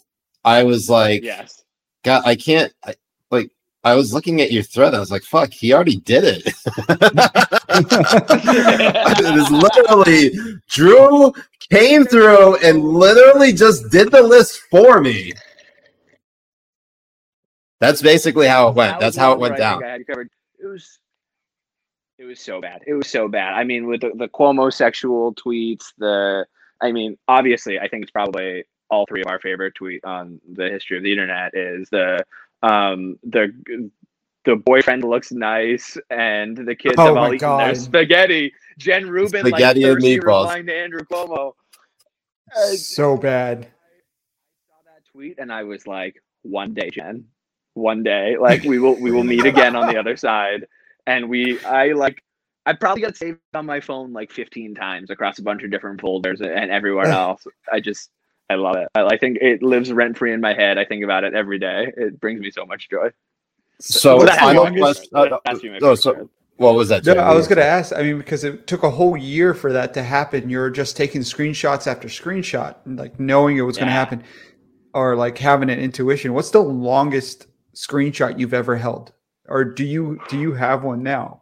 I 0.43 0.63
was 0.63 0.89
like, 0.89 1.23
Yes. 1.23 1.63
God, 2.03 2.23
I 2.25 2.35
can't. 2.35 2.73
I, 2.85 2.95
like, 3.29 3.51
I 3.83 3.95
was 3.95 4.13
looking 4.13 4.41
at 4.41 4.51
your 4.51 4.63
thread. 4.63 4.93
I 4.93 4.99
was 4.99 5.11
like, 5.11 5.23
"Fuck, 5.23 5.51
he 5.51 5.73
already 5.73 5.97
did 5.97 6.23
it." 6.23 6.43
it 9.17 9.35
is 9.35 9.51
literally 9.51 10.31
Drew 10.69 11.33
came 11.71 12.05
through 12.05 12.57
and 12.57 12.83
literally 12.83 13.53
just 13.53 13.89
did 13.89 14.11
the 14.11 14.21
list 14.21 14.61
for 14.69 15.01
me. 15.01 15.33
That's 17.79 18.01
basically 18.01 18.47
how 18.47 18.69
it 18.69 18.75
went. 18.75 18.99
That's 18.99 19.17
how 19.17 19.33
it 19.33 19.39
went 19.39 19.57
down. 19.57 19.83
I 19.83 19.93
had 19.93 20.05
covered. 20.05 20.29
It 20.59 20.67
was. 20.67 20.99
It 22.19 22.25
was 22.25 22.39
so 22.39 22.61
bad. 22.61 22.83
It 22.85 22.93
was 22.93 23.07
so 23.07 23.27
bad. 23.27 23.55
I 23.55 23.63
mean, 23.63 23.87
with 23.87 24.01
the, 24.01 24.11
the 24.13 24.27
Cuomo 24.27 24.71
sexual 24.71 25.33
tweets, 25.33 25.85
the 25.97 26.45
I 26.79 26.91
mean, 26.91 27.17
obviously, 27.27 27.79
I 27.79 27.87
think 27.87 28.03
it's 28.03 28.11
probably 28.11 28.63
all 28.91 29.05
three 29.07 29.21
of 29.21 29.27
our 29.27 29.39
favorite 29.39 29.73
tweet 29.73 30.03
on 30.03 30.39
the 30.53 30.69
history 30.69 30.97
of 30.97 31.03
the 31.03 31.11
internet 31.11 31.55
is 31.55 31.89
the 31.89 32.23
um 32.63 33.17
the 33.23 33.51
the 34.45 34.55
boyfriend 34.55 35.03
looks 35.03 35.31
nice 35.31 35.97
and 36.09 36.57
the 36.57 36.75
kids 36.75 36.95
Oh 36.97 37.05
have 37.07 37.17
all 37.17 37.33
eaten 37.33 37.57
their 37.57 37.75
spaghetti. 37.75 38.53
Jen 38.77 39.09
Rubin 39.09 39.45
Spaghetti 39.45 39.51
like 39.51 39.75
and 39.75 39.83
thirsty 39.83 40.17
meatballs. 40.17 40.43
replying 40.43 40.65
to 40.65 40.75
Andrew 40.75 41.01
Cuomo. 41.01 41.53
Uh, 42.55 42.71
so 42.73 43.17
bad. 43.17 43.59
I 43.59 43.67
saw 44.67 44.75
that 44.85 45.05
tweet 45.11 45.37
and 45.39 45.51
I 45.51 45.63
was 45.63 45.85
like, 45.85 46.21
one 46.41 46.73
day, 46.73 46.89
Jen, 46.89 47.25
one 47.75 48.03
day, 48.03 48.37
like 48.37 48.63
we 48.63 48.79
will 48.79 48.99
we 48.99 49.11
will 49.11 49.23
meet 49.23 49.45
again 49.45 49.75
on 49.75 49.87
the 49.87 49.99
other 49.99 50.17
side. 50.17 50.65
And 51.07 51.29
we, 51.29 51.63
I 51.65 51.93
like, 51.93 52.23
I 52.65 52.73
probably 52.73 53.01
got 53.01 53.17
saved 53.17 53.39
on 53.53 53.65
my 53.65 53.79
phone 53.79 54.13
like 54.13 54.31
15 54.31 54.75
times 54.75 55.09
across 55.09 55.39
a 55.39 55.43
bunch 55.43 55.63
of 55.63 55.71
different 55.71 55.99
folders 55.99 56.41
and 56.41 56.71
everywhere 56.71 57.05
else. 57.07 57.45
I 57.71 57.79
just, 57.79 58.09
I 58.49 58.55
love 58.55 58.75
it. 58.75 58.87
I, 58.95 59.03
I 59.03 59.17
think 59.17 59.37
it 59.41 59.63
lives 59.63 59.91
rent 59.91 60.17
free 60.17 60.33
in 60.33 60.41
my 60.41 60.53
head. 60.53 60.77
I 60.77 60.85
think 60.85 61.03
about 61.03 61.23
it 61.23 61.33
every 61.33 61.59
day. 61.59 61.91
It 61.95 62.19
brings 62.19 62.41
me 62.41 62.51
so 62.51 62.65
much 62.65 62.89
joy. 62.89 63.09
So, 63.79 64.17
What's 64.17 64.37
final 64.37 64.69
question. 64.71 65.09
uh, 65.13 65.39
oh, 65.81 65.95
so 65.95 66.29
what 66.61 66.75
was 66.75 66.89
that? 66.89 67.03
No, 67.05 67.13
I 67.13 67.33
was 67.33 67.47
going 67.47 67.57
to 67.57 67.65
ask. 67.65 67.91
I 67.91 68.03
mean, 68.03 68.19
because 68.19 68.43
it 68.43 68.67
took 68.67 68.83
a 68.83 68.89
whole 68.89 69.17
year 69.17 69.55
for 69.55 69.73
that 69.73 69.95
to 69.95 70.03
happen. 70.03 70.49
You're 70.49 70.69
just 70.69 70.95
taking 70.95 71.21
screenshots 71.21 71.87
after 71.87 72.07
screenshot, 72.07 72.75
like 72.85 73.19
knowing 73.19 73.57
it 73.57 73.61
was 73.61 73.77
going 73.77 73.87
to 73.87 73.93
happen, 73.93 74.23
or 74.93 75.15
like 75.15 75.37
having 75.39 75.71
an 75.71 75.79
intuition. 75.79 76.33
What's 76.33 76.51
the 76.51 76.59
longest 76.59 77.47
screenshot 77.73 78.37
you've 78.37 78.53
ever 78.53 78.75
held, 78.75 79.11
or 79.47 79.63
do 79.63 79.83
you 79.83 80.19
do 80.29 80.39
you 80.39 80.53
have 80.53 80.83
one 80.83 81.01
now? 81.01 81.40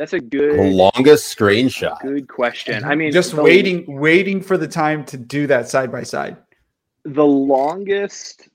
That's 0.00 0.14
a 0.14 0.18
the 0.18 0.22
good, 0.22 0.72
longest 0.72 1.36
screenshot. 1.36 2.00
good 2.00 2.26
question. 2.26 2.82
I 2.84 2.94
mean, 2.94 3.12
just 3.12 3.36
the- 3.36 3.42
waiting, 3.42 3.84
waiting 4.00 4.40
for 4.40 4.56
the 4.56 4.66
time 4.66 5.04
to 5.04 5.18
do 5.18 5.46
that 5.48 5.68
side 5.68 5.92
by 5.92 6.04
side. 6.04 6.38
the 7.04 7.24
longest 7.26 8.48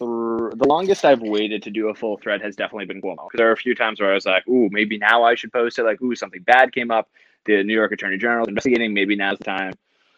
the 0.00 0.66
longest 0.66 1.04
I've 1.04 1.20
waited 1.20 1.62
to 1.62 1.70
do 1.70 1.88
a 1.90 1.94
full 1.94 2.16
thread 2.16 2.42
has 2.42 2.56
definitely 2.56 2.86
been 2.86 3.00
Cuomo. 3.00 3.28
Because 3.28 3.38
there 3.38 3.48
are 3.48 3.52
a 3.52 3.56
few 3.56 3.76
times 3.76 4.00
where 4.00 4.10
I 4.10 4.14
was 4.14 4.26
like, 4.26 4.46
ooh, 4.48 4.68
maybe 4.72 4.98
now 4.98 5.22
I 5.22 5.36
should 5.36 5.52
post 5.52 5.78
it. 5.78 5.84
Like, 5.84 6.02
ooh, 6.02 6.16
something 6.16 6.42
bad 6.42 6.72
came 6.72 6.90
up. 6.90 7.08
The 7.44 7.62
New 7.62 7.74
York 7.74 7.92
Attorney 7.92 8.18
General 8.18 8.44
is 8.44 8.48
investigating. 8.48 8.92
Maybe 8.92 9.14
now's 9.14 9.38
the 9.38 9.44
time. 9.44 9.74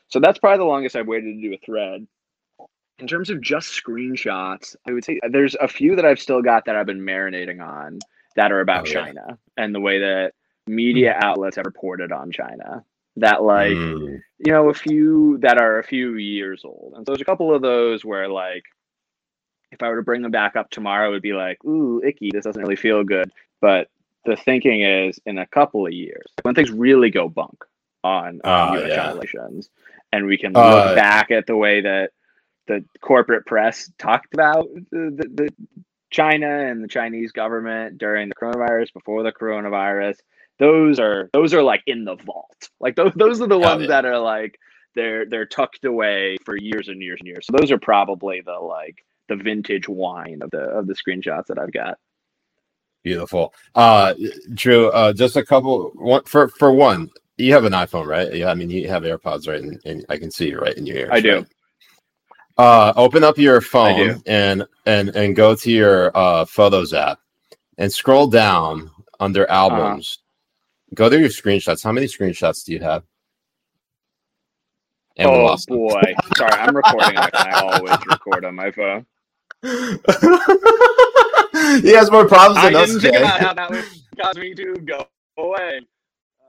So 0.09 0.19
that's 0.19 0.39
probably 0.39 0.59
the 0.59 0.65
longest 0.65 0.97
I've 0.97 1.07
waited 1.07 1.35
to 1.37 1.43
do 1.43 1.53
a 1.53 1.59
thread. 1.59 2.07
In 3.01 3.07
terms 3.07 3.29
of 3.29 3.43
just 3.43 3.69
screenshots, 3.69 4.77
I 4.89 4.93
would 4.93 5.05
say 5.05 5.21
there's 5.29 5.57
a 5.57 5.69
few 5.69 5.95
that 5.97 6.07
I've 6.07 6.21
still 6.21 6.41
got 6.41 6.65
that 6.65 6.77
I've 6.77 6.87
been 6.87 7.03
marinating 7.03 7.63
on 7.63 7.99
that 8.37 8.51
are 8.51 8.61
about 8.61 8.89
Oh, 8.89 8.91
yeah. 8.91 9.05
China 9.05 9.39
and 9.59 9.75
the 9.75 9.81
way 9.81 9.99
that 9.99 10.33
media 10.67 11.17
outlets 11.21 11.57
have 11.57 11.67
reported 11.67 12.13
on 12.13 12.31
China. 12.33 12.85
That 13.17 13.43
like 13.43 13.73
Mm. 13.73 14.21
you 14.39 14.53
know, 14.53 14.69
a 14.71 14.75
few 14.75 15.39
that 15.39 15.59
are 15.61 15.79
a 15.79 15.85
few 15.85 16.15
years 16.15 16.65
old. 16.65 16.95
And 16.97 17.07
so 17.07 17.13
there's 17.13 17.21
a 17.23 17.25
couple 17.25 17.55
of 17.55 17.63
those 17.63 18.05
where 18.05 18.29
like 18.29 18.65
if 19.71 19.83
I 19.83 19.89
were 19.89 19.97
to 19.97 20.03
bring 20.03 20.23
them 20.23 20.31
back 20.31 20.57
up 20.57 20.71
tomorrow, 20.71 21.09
it 21.09 21.13
would 21.13 21.23
be 21.23 21.33
like, 21.33 21.65
ooh, 21.65 22.01
icky, 22.05 22.31
this 22.33 22.45
doesn't 22.45 22.63
really 22.63 22.77
feel 22.77 23.03
good. 23.05 23.31
But 23.61 23.89
the 24.25 24.37
thinking 24.37 24.83
is 24.83 25.19
in 25.27 25.39
a 25.39 25.47
couple 25.47 25.87
of 25.87 25.93
years, 25.93 26.27
when 26.43 26.55
things 26.55 26.71
really 26.71 27.11
go 27.11 27.29
bunk 27.29 27.65
on, 28.05 28.41
Ah, 28.45 28.71
on 28.71 28.79
US 28.79 28.91
yeah. 28.91 29.09
relations, 29.13 29.71
and 30.13 30.27
we 30.27 30.37
can 30.39 30.57
Uh, 30.57 30.61
look 30.71 30.97
back 30.97 31.31
at 31.31 31.47
the 31.47 31.57
way 31.57 31.81
that 31.81 32.11
the 32.67 32.85
corporate 33.01 33.47
press 33.47 33.91
talked 33.99 34.33
about 34.33 34.69
the, 34.91 35.11
the, 35.17 35.29
the 35.45 35.55
China 36.11 36.49
and 36.49 36.83
the 36.83 36.89
Chinese 36.89 37.33
government 37.33 37.99
during 37.99 38.29
the 38.29 38.35
coronavirus, 38.35 38.93
before 38.93 39.23
the 39.23 39.33
coronavirus, 39.33 40.19
those 40.59 41.01
are 41.01 41.31
those 41.33 41.53
are 41.55 41.63
like 41.63 41.83
in 41.87 42.05
the 42.05 42.17
vault. 42.17 42.69
Like 42.81 42.97
those 42.97 43.13
those 43.17 43.41
are 43.41 43.47
the 43.47 43.59
ones 43.59 43.83
yeah. 43.83 43.89
that 43.89 44.05
are 44.05 44.19
like 44.19 44.59
they're 44.95 45.27
they're 45.27 45.47
tucked 45.47 45.85
away 45.85 46.37
for 46.45 46.57
years 46.57 46.89
and 46.89 47.03
years 47.03 47.19
and 47.21 47.27
years. 47.27 47.47
So 47.47 47.57
those 47.57 47.71
are 47.73 47.79
probably 47.79 48.41
the 48.45 48.59
like 48.59 49.05
the 49.29 49.37
vintage 49.37 49.89
wine 49.89 50.41
of 50.43 50.51
the 50.51 50.63
of 50.63 50.87
the 50.87 50.95
screenshots 50.95 51.47
that 51.47 51.59
I've 51.59 51.73
got. 51.73 51.99
Beautiful. 53.03 53.53
Uh, 53.75 54.15
Drew, 54.55 54.89
uh, 54.89 55.13
just 55.13 55.37
a 55.37 55.45
couple. 55.45 55.91
One 55.95 56.23
for 56.25 56.49
for 56.49 56.73
one, 56.73 57.11
you 57.37 57.53
have 57.53 57.65
an 57.65 57.73
iPhone, 57.73 58.07
right? 58.07 58.33
Yeah, 58.33 58.51
I 58.51 58.55
mean, 58.55 58.71
you 58.71 58.89
have 58.89 59.03
AirPods, 59.03 59.47
right? 59.47 59.61
And, 59.61 59.81
and 59.85 60.07
I 60.09 60.17
can 60.17 60.31
see 60.31 60.49
you 60.49 60.59
right 60.59 60.77
in 60.77 60.87
your 60.87 60.97
ears. 60.97 61.11
I 61.13 61.21
do. 61.21 61.37
right? 61.37 61.47
Uh, 62.57 62.93
open 62.97 63.25
up 63.25 63.37
your 63.37 63.61
phone 63.61 64.23
and 64.27 64.65
and 64.87 65.11
and 65.11 65.35
go 65.35 65.55
to 65.57 65.71
your 65.71 66.17
uh, 66.17 66.45
Photos 66.45 66.95
app 66.95 67.19
and 67.79 67.93
scroll 67.93 68.29
down 68.29 68.91
under 69.19 69.51
albums. 69.51 70.21
Go 70.95 71.09
through 71.11 71.21
your 71.21 71.29
screenshots. 71.29 71.83
How 71.85 71.93
many 71.93 72.07
screenshots 72.07 72.65
do 72.65 72.73
you 72.73 72.81
have? 72.81 73.05
And 75.17 75.31
oh 75.31 75.45
lost 75.45 75.69
them. 75.69 75.79
boy, 75.79 76.15
sorry, 76.37 76.51
I'm 76.53 76.75
recording. 76.77 77.17
and 77.17 77.31
I 77.35 77.51
always 77.61 77.97
record 78.07 78.45
on 78.45 78.55
my 78.57 78.71
phone. 78.73 79.07
he 81.83 81.93
has 81.95 82.11
more 82.11 82.27
problems 82.27 82.59
I 82.59 82.71
than 82.71 82.77
us, 82.77 82.89
didn't 82.89 83.01
think 83.03 83.15
Jay. 83.15 83.21
about 83.23 83.41
how 83.41 83.55
that 83.55 83.71
would 83.71 83.85
cause 84.21 84.37
me 84.37 84.55
to 84.55 84.75
go 84.85 85.07
away. 85.39 85.81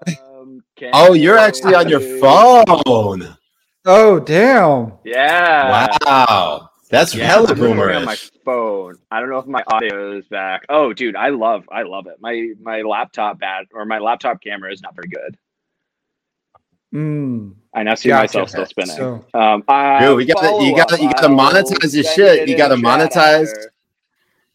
Um, 0.07 0.63
Oh, 0.93 1.13
you're 1.13 1.37
actually 1.37 1.75
on 1.75 1.87
your 1.89 1.99
phone. 2.19 3.35
Oh 3.87 4.19
damn! 4.19 4.93
Yeah. 5.03 5.87
Wow, 6.05 6.69
that's 6.89 7.13
Yeah, 7.15 7.25
hella 7.27 7.49
I'm 7.51 7.61
on 7.61 8.05
my 8.05 8.15
phone. 8.43 8.95
I 9.11 9.19
don't 9.19 9.29
know 9.29 9.39
if 9.39 9.47
my 9.47 9.63
audio 9.67 10.17
is 10.17 10.27
back. 10.27 10.65
Oh, 10.69 10.93
dude, 10.93 11.15
I 11.15 11.29
love, 11.29 11.67
I 11.71 11.83
love 11.83 12.07
it. 12.07 12.17
My 12.21 12.51
my 12.61 12.81
laptop 12.81 13.39
bad 13.39 13.65
or 13.73 13.85
my 13.85 13.99
laptop 13.99 14.41
camera 14.41 14.71
is 14.71 14.81
not 14.81 14.95
very 14.95 15.07
good. 15.09 15.37
Mm, 16.93 17.55
I 17.73 17.83
now 17.83 17.95
see 17.95 18.09
Gotcha. 18.09 18.23
myself 18.39 18.49
still 18.49 18.65
spinning. 18.65 18.95
So 18.95 19.25
Um, 19.33 19.63
Dude, 19.99 20.17
we 20.17 20.25
gotta- 20.25 20.63
you 20.63 20.75
gotta- 20.75 21.01
you 21.01 21.09
gotta 21.11 21.27
monetize 21.27 21.93
your 21.93 22.03
shit. 22.03 22.47
You 22.47 22.55
gotta 22.55 22.75
monetize 22.75 23.49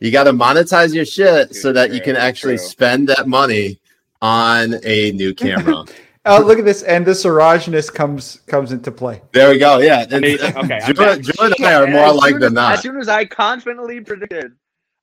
You 0.03 0.11
got 0.11 0.25
to 0.25 0.33
monetize 0.33 0.95
your 0.95 1.05
shit 1.05 1.55
so 1.55 1.69
Dude, 1.69 1.77
that 1.77 1.93
you 1.93 2.01
can 2.01 2.17
actually 2.17 2.57
true. 2.57 2.67
spend 2.67 3.09
that 3.11 3.29
money 3.29 3.79
on 4.23 4.77
a 4.83 5.13
new 5.13 5.35
camera. 5.45 5.85
Oh, 6.27 6.41
look 6.45 6.59
at 6.59 6.65
this, 6.65 6.83
and 6.83 7.07
the 7.07 7.13
Sirageness 7.13 7.93
comes 7.93 8.41
comes 8.47 8.73
into 8.73 8.91
play. 8.91 9.23
there 9.33 9.51
we 9.51 9.59
go. 9.59 9.79
Yeah, 9.79 10.03
it's- 10.03 10.19
Amazing. 10.19 10.57
Okay, 10.57 10.79
I'm 10.83 10.95
Drew, 10.95 11.05
back. 11.07 11.21
Drew 11.23 11.47
and 11.47 11.55
I 11.65 11.75
are 11.75 11.87
more 11.87 12.05
as 12.05 12.13
alike 12.13 12.31
soon 12.33 12.41
than 12.41 12.59
as, 12.59 12.79
As 12.79 12.83
soon 12.83 12.99
as 12.99 13.09
I 13.09 13.25
confidently 13.25 14.01
predicted, 14.01 14.53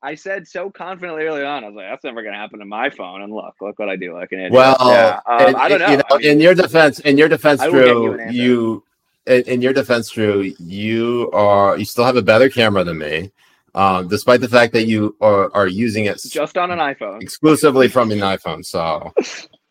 I 0.04 0.16
said 0.16 0.48
so 0.48 0.70
confidently 0.70 1.24
early 1.24 1.44
on. 1.44 1.64
I 1.64 1.68
was 1.68 1.76
like, 1.76 1.90
"That's 1.90 2.04
never 2.04 2.22
going 2.22 2.34
to 2.34 2.40
happen 2.40 2.60
to 2.60 2.66
my 2.66 2.90
phone." 2.90 3.22
And 3.24 3.34
look, 3.34 3.56
look 3.62 3.80
what 3.80 3.90
I 3.90 3.96
do, 3.96 4.14
like 4.14 4.32
an 4.32 4.40
idiot. 4.40 4.54
Well, 4.54 4.78
yeah. 4.82 5.20
um, 5.26 5.48
and- 5.48 5.56
I 5.58 5.68
don't 5.70 5.80
know. 5.80 5.90
You 5.90 5.98
know, 5.98 6.04
I 6.12 6.18
mean, 6.18 6.28
in 6.28 6.40
your 6.40 6.54
defense, 6.54 7.00
in 7.00 7.18
your 7.18 7.30
defense, 7.30 7.62
I 7.62 7.70
will 7.70 7.84
get 7.84 7.88
you 7.88 8.18
Drew, 8.18 8.32
you, 8.32 8.84
in, 9.26 9.42
in 9.44 9.62
your 9.62 9.74
defense, 9.74 10.10
Drew, 10.12 10.54
you 10.60 11.30
are 11.34 11.78
you 11.78 11.86
still 11.86 12.06
have 12.06 12.16
a 12.16 12.22
better 12.22 12.48
camera 12.50 12.84
than 12.84 13.00
me, 13.00 13.32
um, 13.76 14.08
despite 14.08 14.40
the 14.42 14.48
fact 14.50 14.72
that 14.74 14.86
you 14.86 15.16
are, 15.20 15.52
are 15.56 15.68
using 15.68 16.06
it 16.06 16.22
just 16.24 16.58
on 16.58 16.70
an 16.72 16.80
iPhone. 16.80 17.22
exclusively 17.24 17.88
from 17.88 18.12
an 18.12 18.20
iPhone. 18.20 18.64
So 18.64 19.12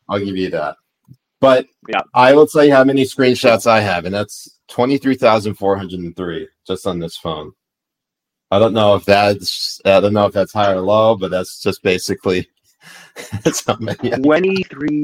I'll 0.09 0.19
give 0.19 0.37
you 0.37 0.51
that. 0.51 0.77
But 1.41 1.67
Yeah. 1.89 2.01
I 2.15 2.33
will 2.35 2.47
tell 2.47 2.65
you 2.65 2.73
how 2.73 2.85
many 2.85 3.05
screenshots 3.05 3.67
I 3.67 3.81
have, 3.81 4.05
and 4.07 4.15
that's 4.15 4.59
twenty 4.69 4.99
three 4.99 5.17
thousand 5.17 5.55
four 5.55 5.77
hundred 5.77 6.01
and 6.01 6.17
three 6.17 6.49
just 6.67 6.87
on 6.87 6.99
this 6.99 7.17
phone. 7.17 7.53
I 8.51 8.59
don't 8.59 8.73
know 8.75 8.95
if 8.95 9.05
that's 9.05 9.81
I 9.85 10.01
don't 10.01 10.13
know 10.15 10.27
if 10.27 10.33
that's 10.33 10.53
high 10.53 10.73
or 10.73 10.81
low, 10.81 11.17
but 11.17 11.31
that's 11.31 11.61
just 11.61 11.83
basically 11.83 12.49
that's 13.45 13.65
how 13.67 13.77
many. 13.81 14.11
Twenty-three 14.11 15.03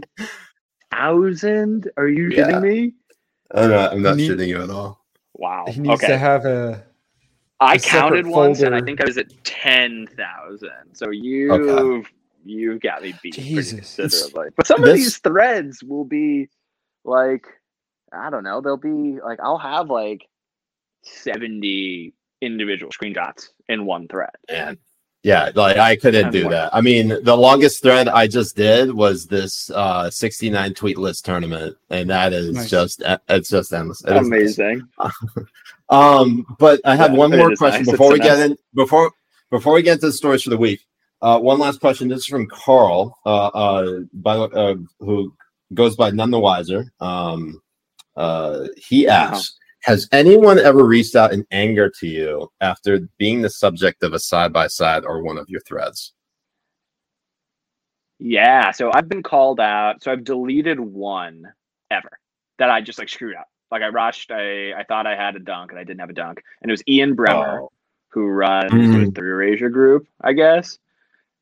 thousand? 0.90 1.90
Are 1.96 2.08
you 2.08 2.28
Yeah. 2.28 2.46
kidding 2.46 2.60
me? 2.62 2.92
I'm 3.54 3.70
not, 3.70 3.92
I'm 3.92 4.02
not 4.02 4.16
He 4.18 4.28
need- 4.28 4.38
shitting 4.38 4.48
you 4.48 4.62
at 4.62 4.70
all. 4.70 5.04
Wow. 5.34 5.64
He 5.68 5.80
needs 5.80 6.02
Okay. 6.02 6.12
to 6.12 6.18
have 6.18 6.44
a. 6.44 6.84
I 7.60 7.74
a 7.74 7.78
separate 7.78 8.00
counted 8.00 8.26
once, 8.26 8.60
and 8.62 8.74
I 8.74 8.80
think 8.80 9.00
I 9.00 9.04
was 9.04 9.18
at 9.18 9.32
ten 9.44 10.06
thousand. 10.16 10.94
So 10.94 11.10
you've 11.10 12.06
you've 12.44 12.80
got 12.80 13.02
me 13.02 13.14
beat 13.22 13.34
pretty 13.34 13.48
Jesus. 13.50 13.96
considerably. 13.96 14.48
But 14.56 14.66
some 14.66 14.80
of 14.80 14.86
This- 14.86 14.96
these 14.98 15.18
threads 15.18 15.82
will 15.82 16.04
be 16.04 16.48
like 17.04 17.44
I 18.12 18.28
don't 18.30 18.44
know, 18.44 18.60
they'll 18.60 18.76
be 18.76 19.18
like 19.24 19.38
I'll 19.42 19.58
have 19.58 19.88
like 19.90 20.28
70 21.04 22.12
individual 22.40 22.90
screenshots 22.92 23.48
in 23.68 23.86
one 23.86 24.08
thread. 24.08 24.30
And 24.48 24.78
yeah, 25.22 25.50
like 25.54 25.76
I 25.76 25.94
couldn't 25.96 26.32
do 26.32 26.48
that. 26.48 26.74
I 26.74 26.80
mean, 26.80 27.08
the 27.22 27.36
longest 27.36 27.80
thread 27.82 28.08
I 28.08 28.26
just 28.26 28.56
did 28.56 28.92
was 28.92 29.26
this 29.26 29.70
uh 29.70 30.10
69 30.10 30.74
tweet 30.74 30.98
list 30.98 31.24
tournament, 31.24 31.76
and 31.90 32.10
that 32.10 32.32
is 32.32 32.54
Nice. 32.56 32.70
just 32.70 33.02
it's 33.28 33.48
just 33.48 33.72
endless. 33.72 34.04
It 34.04 34.16
is 34.16 34.28
nice. 34.28 34.58
Amazing. 34.58 34.88
Um, 35.88 36.46
but 36.58 36.80
I 36.86 36.96
have 36.96 37.12
Yeah, 37.12 37.18
one 37.18 37.30
more 37.36 37.54
question 37.54 37.82
nice. 37.84 37.90
before 37.90 38.12
we 38.12 38.16
It's 38.18 38.24
get 38.26 38.38
in 38.40 38.56
before 38.74 39.12
before 39.50 39.74
we 39.74 39.82
get 39.82 40.00
to 40.00 40.06
the 40.06 40.12
stories 40.12 40.42
for 40.42 40.48
the 40.48 40.56
week. 40.56 40.80
Uh, 41.22 41.38
one 41.38 41.58
last 41.60 41.80
question. 41.80 42.08
This 42.08 42.20
is 42.20 42.26
from 42.26 42.48
Carl, 42.48 43.16
uh, 43.26 43.46
uh, 43.48 44.00
by 44.14 44.36
uh, 44.36 44.74
who 45.00 45.34
goes 45.74 45.96
by 45.96 46.10
none 46.10 46.32
the 46.32 46.40
wiser. 46.40 46.92
Um, 47.00 47.62
uh, 48.16 48.66
he 48.76 49.06
Uh-huh. 49.08 49.36
asks, 49.36 49.58
"Has 49.84 50.08
anyone 50.12 50.58
ever 50.58 50.84
reached 50.84 51.16
out 51.16 51.32
in 51.32 51.46
anger 51.52 51.90
to 52.00 52.08
you 52.08 52.50
after 52.60 53.00
being 53.18 53.42
the 53.42 53.50
subject 53.50 54.02
of 54.02 54.14
a 54.14 54.18
side 54.18 54.52
by 54.52 54.66
side 54.66 55.04
or 55.04 55.22
one 55.22 55.38
of 55.38 55.48
your 55.48 55.60
threads?" 55.62 56.14
Yeah, 58.18 58.70
so 58.72 58.90
I've 58.94 59.08
been 59.08 59.22
called 59.22 59.60
out. 59.60 60.02
So 60.02 60.12
I've 60.12 60.24
deleted 60.24 60.78
one 60.80 61.52
ever 61.90 62.18
that 62.58 62.70
I 62.70 62.80
just 62.80 62.98
like 62.98 63.08
screwed 63.08 63.36
up. 63.36 63.48
Like 63.70 63.82
I 63.82 63.88
rushed, 63.88 64.30
I 64.32 64.72
I 64.74 64.84
thought 64.84 65.06
I 65.06 65.16
had 65.16 65.36
a 65.36 65.40
dunk 65.40 65.70
and 65.72 65.80
I 65.80 65.84
didn't 65.84 66.00
have 66.00 66.10
a 66.10 66.14
dunk, 66.14 66.42
and 66.62 66.70
it 66.70 66.72
was 66.72 66.82
Ian 66.88 67.16
Bremmer 67.16 67.62
Oh. 67.62 67.70
who 68.10 68.26
runs 68.26 68.72
Mm. 68.72 69.14
the 69.14 69.22
Eurasia 69.22 69.70
group, 69.70 70.06
I 70.20 70.32
guess. 70.34 70.78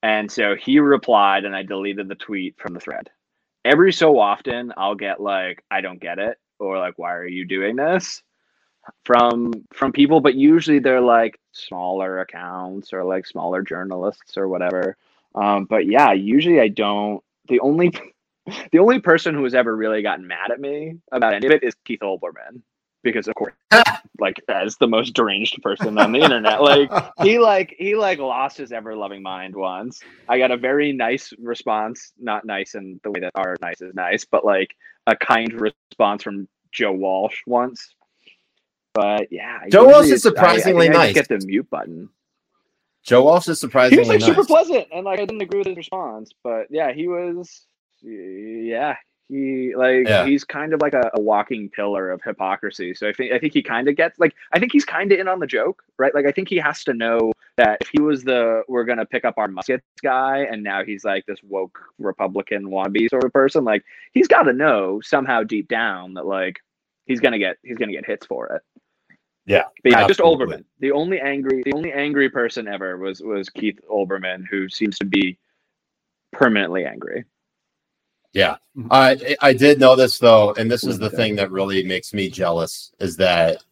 And 0.03 0.31
so 0.31 0.55
he 0.57 0.81
replied, 0.81 1.45
and 1.45 1.55
I 1.55 1.63
deleted 1.63 2.09
the 2.09 2.15
tweet 2.15 2.57
from 2.59 2.75
the 2.75 2.81
thread. 2.81 3.11
Every 3.65 3.93
so 3.93 4.19
often, 4.19 4.73
I'll 4.77 4.95
get 4.95 5.21
like, 5.21 5.63
"I 5.71 5.83
don't 5.83 6.01
get 6.01 6.19
it," 6.19 6.39
or 6.59 6.79
like, 6.79 6.99
"Why 6.99 7.15
are 7.15 7.27
you 7.27 7.45
doing 7.45 7.77
this?" 7.77 8.23
from 9.05 9.53
from 9.73 9.93
people, 9.93 10.21
but 10.21 10.35
usually 10.35 10.79
they're 10.79 11.01
like 11.01 11.39
smaller 11.53 12.21
accounts 12.21 12.93
or 12.93 13.05
like 13.05 13.27
smaller 13.27 13.63
journalists 13.63 14.37
or 14.37 14.49
whatever. 14.49 14.97
Um, 15.35 15.65
but 15.65 15.87
yeah, 15.87 16.13
usually 16.13 16.61
I 16.61 16.69
don't. 16.69 17.23
The 17.49 17.61
only 17.61 17.93
the 18.73 18.79
only 18.79 19.01
person 19.01 19.35
who 19.35 19.45
has 19.45 19.55
ever 19.55 19.75
really 19.77 20.03
gotten 20.03 20.27
mad 20.27 20.51
at 20.51 20.61
me 20.61 20.97
about 21.13 21.35
any 21.35 21.47
of 21.47 21.53
it 21.53 21.63
is 21.63 21.75
Keith 21.85 22.01
Olbermann, 22.01 22.63
because 23.03 23.29
of 23.29 23.35
course, 23.35 23.55
like 24.19 24.41
as 24.49 24.77
the 24.77 24.87
most 24.87 25.15
deranged 25.15 25.61
person 25.63 25.99
on 25.99 26.13
the 26.13 26.21
internet, 26.21 26.63
like 26.63 26.91
he 27.23 27.39
like 27.39 27.75
he 27.79 27.95
like 27.97 28.19
lost 28.19 28.57
his 28.59 28.73
ever 28.73 28.95
loving 28.97 29.23
mind 29.23 29.55
once. 29.55 30.01
I 30.29 30.39
got 30.39 30.51
a 30.51 30.57
very 30.57 30.93
nice 30.93 31.33
response, 31.39 32.13
not 32.19 32.45
nice 32.45 32.75
in 32.75 33.01
the 33.03 33.11
way 33.11 33.21
that 33.21 33.33
our 33.35 33.57
nice 33.61 33.81
is 33.81 33.95
nice, 33.95 34.25
but 34.25 34.45
like 34.45 34.75
a 35.07 35.17
kind 35.17 35.53
response 35.53 36.23
from 36.23 36.49
Joe 36.73 36.93
Walsh 36.93 37.39
once. 37.47 37.95
But 38.93 39.29
yeah, 39.31 39.61
Joe 39.71 39.85
Walsh 39.87 40.07
is 40.07 40.25
it's- 40.25 40.27
I- 40.27 40.29
I 40.29 40.33
surprisingly 40.57 40.89
nice. 40.89 41.15
Get 41.15 41.29
the 41.29 41.39
mute 41.47 41.69
button. 41.71 42.09
Joe 43.03 43.23
Walsh 43.25 43.49
is 43.49 43.59
surprisingly 43.59 44.05
He 44.05 44.11
was 44.11 44.23
surprisingly 44.25 44.37
like 44.37 44.37
super 44.37 44.47
pleasant, 44.47 44.89
and 44.93 45.05
like 45.07 45.21
I 45.21 45.25
didn't 45.25 45.41
agree 45.41 45.61
with 45.61 45.69
his 45.69 45.77
response, 45.77 46.33
but 46.45 46.67
yeah, 46.71 46.93
he 46.93 47.09
was. 47.09 47.63
Yeah, 48.03 48.97
he 49.31 49.75
like 49.77 50.09
Yeah. 50.09 50.27
he's 50.27 50.43
kind 50.45 50.75
of 50.75 50.83
like 50.83 50.93
a, 50.93 51.11
a 51.15 51.21
walking 51.21 51.71
pillar 51.71 52.11
of 52.11 52.21
hypocrisy. 52.23 52.95
So 52.95 53.09
I 53.09 53.13
think 53.13 53.33
I 53.33 53.39
think 53.39 53.53
he 53.53 53.63
kind 53.63 53.89
of 53.89 53.97
gets 53.97 54.19
like 54.19 54.35
I 54.53 54.59
think 54.59 54.73
he's 54.73 54.85
kind 54.85 55.13
of 55.13 55.19
in 55.21 55.29
on 55.29 55.39
the 55.39 55.47
joke, 55.47 55.83
right? 55.99 56.15
Like 56.15 56.27
I 56.27 56.33
think 56.33 56.49
he 56.49 56.57
has 56.57 56.83
to 56.85 56.95
know 56.95 57.33
that 57.57 57.79
if 57.81 57.89
he 57.89 58.01
was 58.01 58.25
the 58.25 58.63
we're 58.69 58.85
gonna 58.85 59.07
pick 59.07 59.25
up 59.25 59.35
our 59.39 59.47
muskets 59.49 59.85
guy, 60.03 60.39
and 60.51 60.63
now 60.63 60.85
he's 60.85 61.05
like 61.05 61.25
this 61.27 61.39
woke 61.45 61.79
Republican 61.99 62.65
wannabe 62.67 63.09
sort 63.09 63.25
of 63.25 63.33
person, 63.33 63.65
like 63.65 63.85
he's 64.13 64.29
got 64.29 64.43
to 64.43 64.53
know 64.53 65.01
somehow 65.01 65.43
deep 65.45 65.69
down 65.69 66.15
that 66.15 66.27
like 66.27 66.59
he's 67.07 67.21
gonna 67.21 67.39
get 67.39 67.57
he's 67.63 67.79
gonna 67.79 67.93
get 67.93 68.05
hits 68.07 68.27
for 68.27 68.49
it. 68.49 68.63
Yeah, 69.47 69.65
But 69.83 69.93
yeah, 69.93 70.07
just. 70.07 70.21
Olbermann. 70.21 70.65
The 70.81 70.93
only 70.93 71.19
angry, 71.21 71.63
the 71.65 71.73
only 71.73 71.93
angry 71.93 72.29
person 72.31 72.69
ever 72.69 72.99
was 72.99 73.21
was 73.21 73.49
Keith 73.49 73.79
Olbermann, 73.91 74.45
who 74.49 74.69
seems 74.69 74.99
to 74.99 75.05
be 75.05 75.39
permanently 76.33 76.85
angry. 76.85 77.25
Yeah, 78.33 78.57
Mhm. 78.77 78.87
I 78.91 79.37
I 79.41 79.53
did 79.53 79.81
know 79.81 79.97
this 79.97 80.19
though, 80.19 80.53
and 80.55 80.71
this 80.71 80.85
is 80.85 80.99
the 80.99 81.11
thing 81.11 81.35
that 81.37 81.51
really 81.51 81.83
makes 81.85 82.15
me 82.15 82.29
jealous 82.31 82.93
is 83.01 83.17
that 83.17 83.63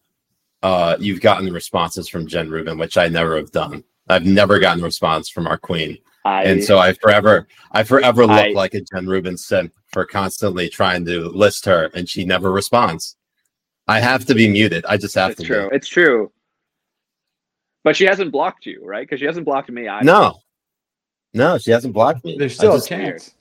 uh, 0.62 0.97
you've 0.99 1.21
gotten 1.21 1.53
responses 1.53 2.09
from 2.09 2.27
Jen 2.27 2.51
Rubin, 2.51 2.77
which 2.79 2.99
I 2.99 3.07
never 3.07 3.37
have 3.37 3.53
done. 3.53 3.85
I've 4.09 4.27
never 4.27 4.59
gotten 4.59 4.83
a 4.83 4.87
response 4.87 5.29
from 5.29 5.47
our 5.47 5.59
queen, 5.59 5.99
I 6.25 6.42
and 6.44 6.64
so 6.64 6.79
I 6.79 6.92
forever 6.94 7.47
I 7.71 7.85
forever 7.85 8.23
look 8.27 8.31
I- 8.33 8.49
like 8.51 8.75
a 8.75 8.81
Jen 8.81 9.07
Rubin 9.07 9.37
simp 9.37 9.73
for 9.92 10.05
constantly 10.05 10.68
trying 10.68 11.05
to 11.05 11.29
list 11.29 11.64
her, 11.66 11.90
and 11.94 12.09
she 12.09 12.25
never 12.25 12.51
responds. 12.51 13.16
I 13.87 14.01
have 14.01 14.25
to 14.27 14.35
be 14.35 14.49
muted. 14.49 14.85
I 14.87 14.97
just 14.97 15.14
have 15.14 15.31
it's 15.31 15.40
to. 15.42 15.47
true. 15.47 15.71
be. 15.71 15.77
It's 15.77 15.88
true. 15.88 16.33
But 17.85 17.97
she 17.97 18.05
hasn't 18.05 18.33
blocked 18.33 18.66
you, 18.66 18.85
right? 18.85 19.07
Because 19.07 19.21
she 19.21 19.25
hasn't 19.27 19.47
blocked 19.47 19.71
me 19.71 19.87
either. 19.88 20.05
No, 20.05 20.40
no, 21.33 21.57
she 21.59 21.71
hasn't 21.71 21.94
blocked 21.94 22.25
me. 22.25 22.37
There's 22.37 22.53
I 22.55 22.57
still 22.57 22.73
just- 22.75 22.87
a 22.87 22.88
chance. 22.88 23.35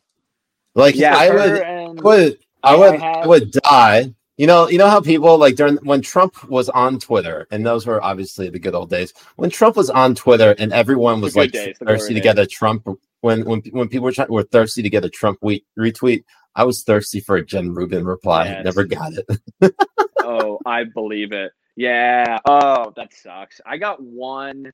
Like 0.78 0.96
Yeah, 0.96 1.18
I 1.18 1.30
would. 1.32 1.62
and 1.62 2.02
would 2.02 2.38
I 2.64 2.74
I 2.74 2.78
would 2.78 2.94
I, 3.02 3.18
have- 3.18 3.26
would 3.28 3.52
die. 3.52 4.14
You 4.38 4.46
know, 4.46 4.70
you 4.70 4.78
know 4.78 4.88
how 4.88 5.02
people 5.02 5.36
like 5.40 5.56
during 5.56 5.78
when 5.78 6.02
Trump 6.02 6.48
was 6.48 6.70
on 6.70 7.00
Twitter, 7.00 7.48
and 7.50 7.66
those 7.66 7.88
were 7.88 8.04
obviously 8.04 8.50
the 8.52 8.60
good 8.60 8.76
old 8.76 8.92
days. 8.92 9.12
When 9.36 9.50
Trump 9.50 9.76
was 9.76 9.90
on 9.90 10.14
Twitter 10.14 10.56
and 10.60 10.72
everyone 10.72 11.22
was 11.22 11.36
like 11.36 11.52
days, 11.52 11.76
thirsty 11.84 12.14
to 12.14 12.20
get 12.20 12.38
a 12.38 12.46
Trump 12.46 12.88
when 13.22 13.44
when 13.46 13.62
when 13.72 13.88
people 13.90 14.06
were 14.06 14.12
trying, 14.12 14.30
were 14.30 14.44
thirsty 14.44 14.84
to 14.84 14.90
get 14.92 15.04
a 15.04 15.10
Trump 15.10 15.40
we, 15.42 15.66
retweet, 15.78 16.24
I 16.54 16.66
was 16.66 16.84
thirsty 16.84 17.20
for 17.20 17.38
a 17.38 17.44
Jen 17.46 17.74
Rubin 17.74 18.06
reply. 18.06 18.46
Yes. 18.46 18.64
Never 18.64 18.84
got 18.84 19.14
it. 19.14 19.74
oh, 20.22 20.60
I 20.68 20.84
believe 20.84 21.32
it. 21.32 21.52
Yeah. 21.76 22.38
Oh, 22.46 22.94
that 22.96 23.14
sucks. 23.16 23.60
I 23.66 23.78
got 23.78 24.02
one. 24.04 24.72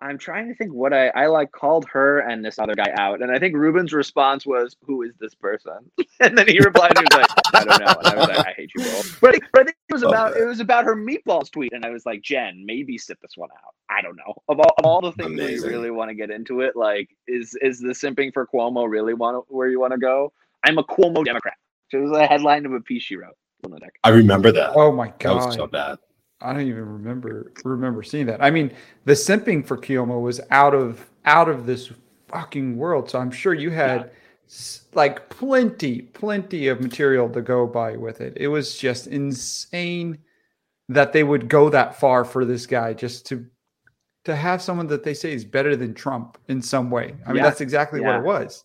I'm 0.00 0.16
trying 0.16 0.48
to 0.48 0.54
think 0.54 0.72
what 0.72 0.92
I 0.92 1.08
I 1.08 1.26
like 1.26 1.50
called 1.50 1.86
her 1.92 2.20
and 2.20 2.44
this 2.44 2.58
other 2.58 2.74
guy 2.74 2.92
out, 2.96 3.20
and 3.20 3.32
I 3.32 3.38
think 3.38 3.56
Rubin's 3.56 3.92
response 3.92 4.46
was, 4.46 4.76
"Who 4.82 5.02
is 5.02 5.12
this 5.18 5.34
person?" 5.34 5.90
and 6.20 6.38
then 6.38 6.46
he 6.46 6.58
replied, 6.60 6.96
and 6.96 6.98
he 6.98 7.16
was 7.16 7.26
like, 7.26 7.54
"I 7.54 7.64
don't 7.64 7.80
know." 7.80 7.94
And 7.98 8.06
I 8.06 8.16
was 8.16 8.28
like, 8.28 8.46
"I 8.46 8.52
hate 8.56 8.70
you 8.76 8.84
both." 8.84 9.20
But 9.20 9.34
I, 9.34 9.38
but 9.52 9.60
I 9.62 9.64
think 9.64 9.76
it 9.88 9.92
was 9.92 10.02
about 10.02 10.34
that. 10.34 10.42
it 10.42 10.46
was 10.46 10.60
about 10.60 10.84
her 10.84 10.94
meatballs 10.94 11.50
tweet, 11.50 11.72
and 11.72 11.84
I 11.84 11.90
was 11.90 12.06
like, 12.06 12.22
"Jen, 12.22 12.64
maybe 12.64 12.96
sit 12.96 13.18
this 13.20 13.36
one 13.36 13.50
out." 13.50 13.74
I 13.90 14.00
don't 14.00 14.16
know. 14.16 14.34
Of 14.48 14.60
all, 14.60 14.74
of 14.78 14.84
all 14.84 15.00
the 15.00 15.12
things 15.12 15.36
where 15.36 15.50
you 15.50 15.66
really 15.66 15.90
want 15.90 16.10
to 16.10 16.14
get 16.14 16.30
into 16.30 16.60
it, 16.60 16.76
like, 16.76 17.10
is 17.26 17.56
is 17.60 17.80
the 17.80 17.88
simping 17.88 18.32
for 18.32 18.46
Cuomo 18.46 18.88
really 18.88 19.14
want 19.14 19.44
where 19.48 19.68
you 19.68 19.80
want 19.80 19.92
to 19.92 19.98
go? 19.98 20.32
I'm 20.64 20.78
a 20.78 20.84
Cuomo 20.84 21.24
Democrat. 21.24 21.54
So 21.90 21.98
it 21.98 22.02
was 22.02 22.18
a 22.18 22.26
headline 22.26 22.66
of 22.66 22.72
a 22.72 22.80
piece 22.80 23.02
she 23.02 23.16
wrote. 23.16 23.36
Lunatic. 23.64 23.98
I 24.04 24.10
remember 24.10 24.52
that. 24.52 24.72
Oh 24.74 24.92
my 24.92 25.08
god, 25.18 25.40
that 25.40 25.46
was 25.46 25.54
so 25.56 25.66
bad. 25.66 25.98
I 26.40 26.52
don't 26.52 26.62
even 26.62 26.86
remember 26.86 27.52
remember 27.64 28.02
seeing 28.02 28.26
that. 28.26 28.42
I 28.42 28.50
mean, 28.50 28.72
the 29.04 29.12
simping 29.14 29.66
for 29.66 29.76
Kiyomo 29.76 30.20
was 30.22 30.40
out 30.50 30.74
of 30.74 31.08
out 31.24 31.48
of 31.48 31.66
this 31.66 31.90
fucking 32.28 32.76
world. 32.76 33.10
So 33.10 33.18
I'm 33.18 33.30
sure 33.30 33.54
you 33.54 33.70
had 33.70 34.10
s 34.48 34.84
like 34.94 35.28
plenty, 35.30 36.02
plenty 36.02 36.68
of 36.68 36.80
material 36.80 37.28
to 37.30 37.42
go 37.42 37.66
by 37.66 37.96
with 37.96 38.20
it. 38.20 38.34
It 38.36 38.48
was 38.48 38.78
just 38.78 39.08
insane 39.08 40.18
that 40.88 41.12
they 41.12 41.22
would 41.24 41.48
go 41.48 41.68
that 41.70 41.98
far 41.98 42.24
for 42.24 42.44
this 42.44 42.66
guy 42.66 42.94
just 42.94 43.26
to 43.26 43.44
to 44.24 44.36
have 44.36 44.60
someone 44.62 44.86
that 44.88 45.02
they 45.02 45.14
say 45.14 45.32
is 45.32 45.44
better 45.44 45.74
than 45.74 45.94
Trump 45.94 46.38
in 46.48 46.60
some 46.62 46.90
way. 46.90 47.14
I 47.26 47.28
mean, 47.28 47.36
Yeah. 47.38 47.42
that's 47.44 47.60
exactly 47.62 48.00
what 48.00 48.16
it 48.16 48.22
was. 48.24 48.64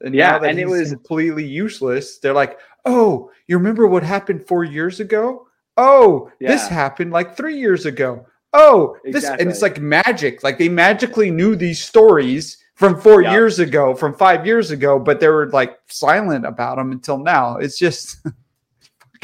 And 0.00 0.14
Yeah, 0.14 0.32
now 0.32 0.38
that 0.40 0.50
and 0.50 0.58
it 0.58 0.66
was- 0.68 0.90
completely 0.90 1.44
useless. 1.44 2.18
They're 2.18 2.32
like, 2.32 2.58
"Oh, 2.84 3.30
you 3.46 3.56
remember 3.58 3.86
what 3.86 4.02
happened 4.02 4.46
four 4.46 4.64
years 4.64 5.00
ago? 5.00 5.45
Oh, 5.76 6.30
this 6.40 6.68
happened 6.68 7.12
like 7.12 7.36
three 7.36 7.58
years 7.58 7.86
ago. 7.86 8.26
Oh, 8.52 8.96
this 9.04 9.24
and 9.24 9.50
it's 9.50 9.60
like 9.62 9.80
magic. 9.80 10.42
Like 10.42 10.58
they 10.58 10.68
magically 10.68 11.30
knew 11.30 11.56
these 11.56 11.82
stories 11.82 12.56
from 12.74 12.98
four 13.00 13.22
Yeah. 13.22 13.32
years 13.32 13.58
ago, 13.58 13.94
from 13.94 14.14
five 14.14 14.46
years 14.46 14.70
ago, 14.70 14.98
but 14.98 15.20
they 15.20 15.28
were 15.28 15.48
like 15.50 15.78
silent 15.88 16.46
about 16.46 16.76
them 16.76 16.92
until 16.92 17.18
now. 17.18 17.56
It's 17.56 17.78
just 17.78 18.18
fucking 18.22 18.34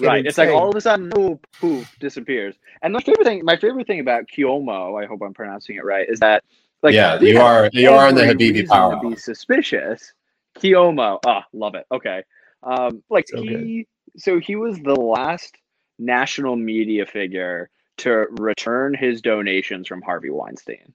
right. 0.07 0.27
It's 0.27 0.37
like 0.39 0.51
all 0.51 0.69
of 0.69 0.77
a 0.77 0.81
sudden, 0.81 1.11
poof, 1.11 1.39
poof, 1.61 1.97
disappears. 2.01 2.57
And 2.83 2.93
my 2.93 3.01
favorite 3.01 3.25
thing, 3.25 3.43
my 3.45 3.57
favorite 3.57 3.87
thing 3.87 4.01
about 4.01 4.25
Kiomo, 4.27 5.03
I 5.03 5.07
hope 5.07 5.23
I'm 5.23 5.33
pronouncing 5.35 5.77
it 5.77 5.85
right, 5.85 6.07
is 6.09 6.21
that 6.21 6.45
like 6.83 6.95
yeah, 6.95 7.19
you 7.21 7.41
are 7.41 7.71
you 7.73 7.91
are 7.91 8.09
in 8.09 8.15
the 8.15 8.23
Habibi 8.23 8.67
power. 8.69 9.01
to 9.01 9.09
be 9.11 9.17
suspicious. 9.17 10.13
Kiomo, 10.59 11.19
ah, 11.25 11.45
love 11.55 11.75
it. 11.75 11.87
Okay, 11.93 12.23
um, 12.63 13.03
like 13.09 13.27
So 13.29 13.41
he, 13.43 13.87
so 14.19 14.39
he 14.41 14.57
was 14.57 14.79
the 14.81 14.95
last 14.95 15.57
national 16.05 16.57
media 16.57 17.07
figure 17.07 17.71
to 17.99 18.27
return 18.31 18.95
his 18.95 19.21
donations 19.21 19.87
from 19.87 20.03
Harvey 20.03 20.31
Weinstein. 20.31 20.93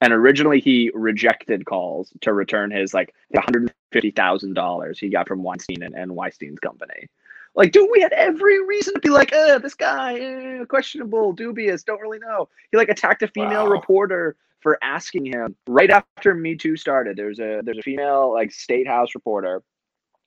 And 0.00 0.12
originally, 0.12 0.60
he 0.60 0.90
rejected 0.94 1.64
calls 1.64 2.12
to 2.22 2.32
return 2.32 2.70
his 2.70 2.92
like 2.92 3.14
one 3.28 3.44
hundred 3.44 3.72
fifty 3.92 4.10
thousand 4.10 4.54
dollars 4.54 4.98
he 4.98 5.08
got 5.08 5.28
from 5.28 5.42
Weinstein 5.42 5.82
and, 5.82 5.94
and 5.94 6.12
Weinstein's 6.12 6.58
company. 6.58 7.08
Like, 7.54 7.72
dude, 7.72 7.88
we 7.92 8.00
had 8.00 8.12
every 8.12 8.64
reason 8.64 8.94
to 8.94 9.00
be 9.00 9.10
like, 9.10 9.32
uh, 9.32 9.58
this 9.58 9.74
guy, 9.74 10.18
eh, 10.18 10.64
questionable, 10.64 11.32
dubious, 11.32 11.84
don't 11.84 12.00
really 12.00 12.18
know. 12.18 12.48
He 12.70 12.78
like 12.78 12.88
attacked 12.88 13.22
a 13.22 13.28
female 13.28 13.66
Wow. 13.66 13.72
reporter 13.72 14.36
for 14.60 14.78
asking 14.82 15.26
him 15.26 15.54
right 15.68 15.90
after 15.90 16.34
Me 16.34 16.56
Too 16.56 16.76
started. 16.76 17.16
There's 17.16 17.38
a 17.40 17.60
there's 17.62 17.78
a 17.78 17.82
female 17.82 18.32
like 18.32 18.50
state 18.52 18.88
house 18.88 19.14
reporter 19.14 19.62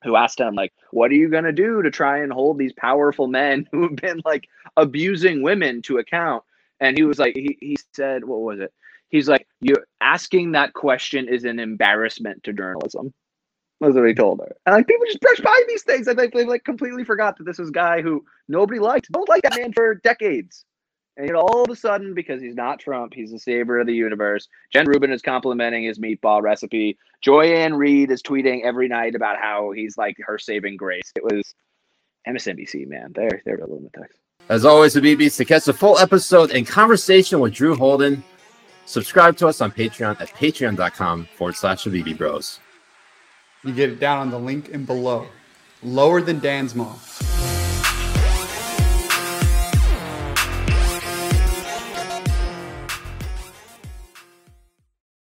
who 0.04 0.16
asked 0.16 0.40
him 0.40 0.54
like, 0.54 0.72
"What 0.90 1.10
are 1.10 1.14
you 1.14 1.28
gonna 1.28 1.52
do 1.52 1.82
to 1.82 1.90
try 1.90 2.18
and 2.18 2.32
hold 2.32 2.58
these 2.58 2.72
powerful 2.72 3.26
men 3.26 3.68
who 3.72 3.82
have 3.82 3.96
been 3.96 4.22
like 4.24 4.48
abusing 4.76 5.42
women 5.42 5.82
to 5.82 5.98
account?" 5.98 6.44
And 6.80 6.96
he 6.96 7.04
was 7.04 7.18
like, 7.18 7.34
he 7.34 7.56
he 7.60 7.76
said, 7.92 8.24
"What 8.24 8.42
was 8.42 8.60
it?" 8.60 8.72
He's 9.08 9.28
like, 9.28 9.46
you're 9.60 9.86
asking 10.00 10.52
that 10.52 10.74
question 10.74 11.28
is 11.28 11.44
an 11.44 11.58
embarrassment 11.58 12.44
to 12.44 12.52
journalism." 12.52 13.14
That's 13.80 13.94
what 13.94 14.08
he 14.08 14.14
told 14.14 14.40
her. 14.40 14.56
And 14.64 14.74
like 14.74 14.86
people 14.86 15.06
just 15.06 15.20
brush 15.20 15.40
by 15.40 15.62
these 15.68 15.82
things. 15.82 16.08
I 16.08 16.14
think 16.14 16.32
they 16.32 16.44
like 16.44 16.64
completely 16.64 17.04
forgot 17.04 17.36
that 17.36 17.44
this 17.44 17.58
was 17.58 17.68
a 17.68 17.72
guy 17.72 18.00
who 18.00 18.24
nobody 18.48 18.80
liked. 18.80 19.12
Don't 19.12 19.28
like 19.28 19.42
that 19.42 19.56
man 19.56 19.72
for 19.72 19.96
decades. 19.96 20.64
And 21.16 21.26
you 21.26 21.32
know, 21.32 21.40
all 21.40 21.62
of 21.62 21.70
a 21.70 21.76
sudden, 21.76 22.12
because 22.12 22.42
he's 22.42 22.54
not 22.54 22.78
Trump, 22.78 23.14
he's 23.14 23.30
the 23.30 23.38
savior 23.38 23.78
of 23.78 23.86
the 23.86 23.94
universe. 23.94 24.48
Jen 24.72 24.86
Rubin 24.86 25.12
is 25.12 25.22
complimenting 25.22 25.84
his 25.84 25.98
meatball 25.98 26.42
recipe. 26.42 26.98
Joy-Ann 27.22 27.74
Reid 27.74 28.10
is 28.10 28.22
tweeting 28.22 28.62
every 28.64 28.86
night 28.86 29.14
about 29.14 29.38
how 29.38 29.70
he's 29.70 29.96
like 29.96 30.16
her 30.20 30.38
saving 30.38 30.76
grace. 30.76 31.12
It 31.16 31.24
was 31.24 31.54
MSNBC, 32.28 32.86
man. 32.86 33.12
They're 33.14 33.40
they're 33.44 33.56
the 33.56 33.66
lunatics. 33.66 34.16
As 34.48 34.64
always, 34.64 34.94
Habibis 34.94 35.36
to 35.38 35.44
catch 35.44 35.64
the 35.64 35.72
full 35.72 35.98
episode 35.98 36.50
and 36.50 36.66
conversation 36.66 37.40
with 37.40 37.54
Drew 37.54 37.74
Holden. 37.74 38.22
Subscribe 38.84 39.36
to 39.38 39.48
us 39.48 39.60
on 39.60 39.72
Patreon 39.72 40.20
at 40.20 40.28
patreon.com 40.28 41.24
forward 41.34 41.56
slash 41.56 41.84
the 41.84 41.90
Habibi 41.90 42.16
Bros. 42.16 42.60
You 43.64 43.72
get 43.72 43.90
it 43.90 43.98
down 43.98 44.18
on 44.18 44.30
the 44.30 44.38
link 44.38 44.68
in 44.68 44.84
below. 44.84 45.26
Lower 45.82 46.20
than 46.20 46.38
Dan's 46.38 46.74
mom. 46.74 46.96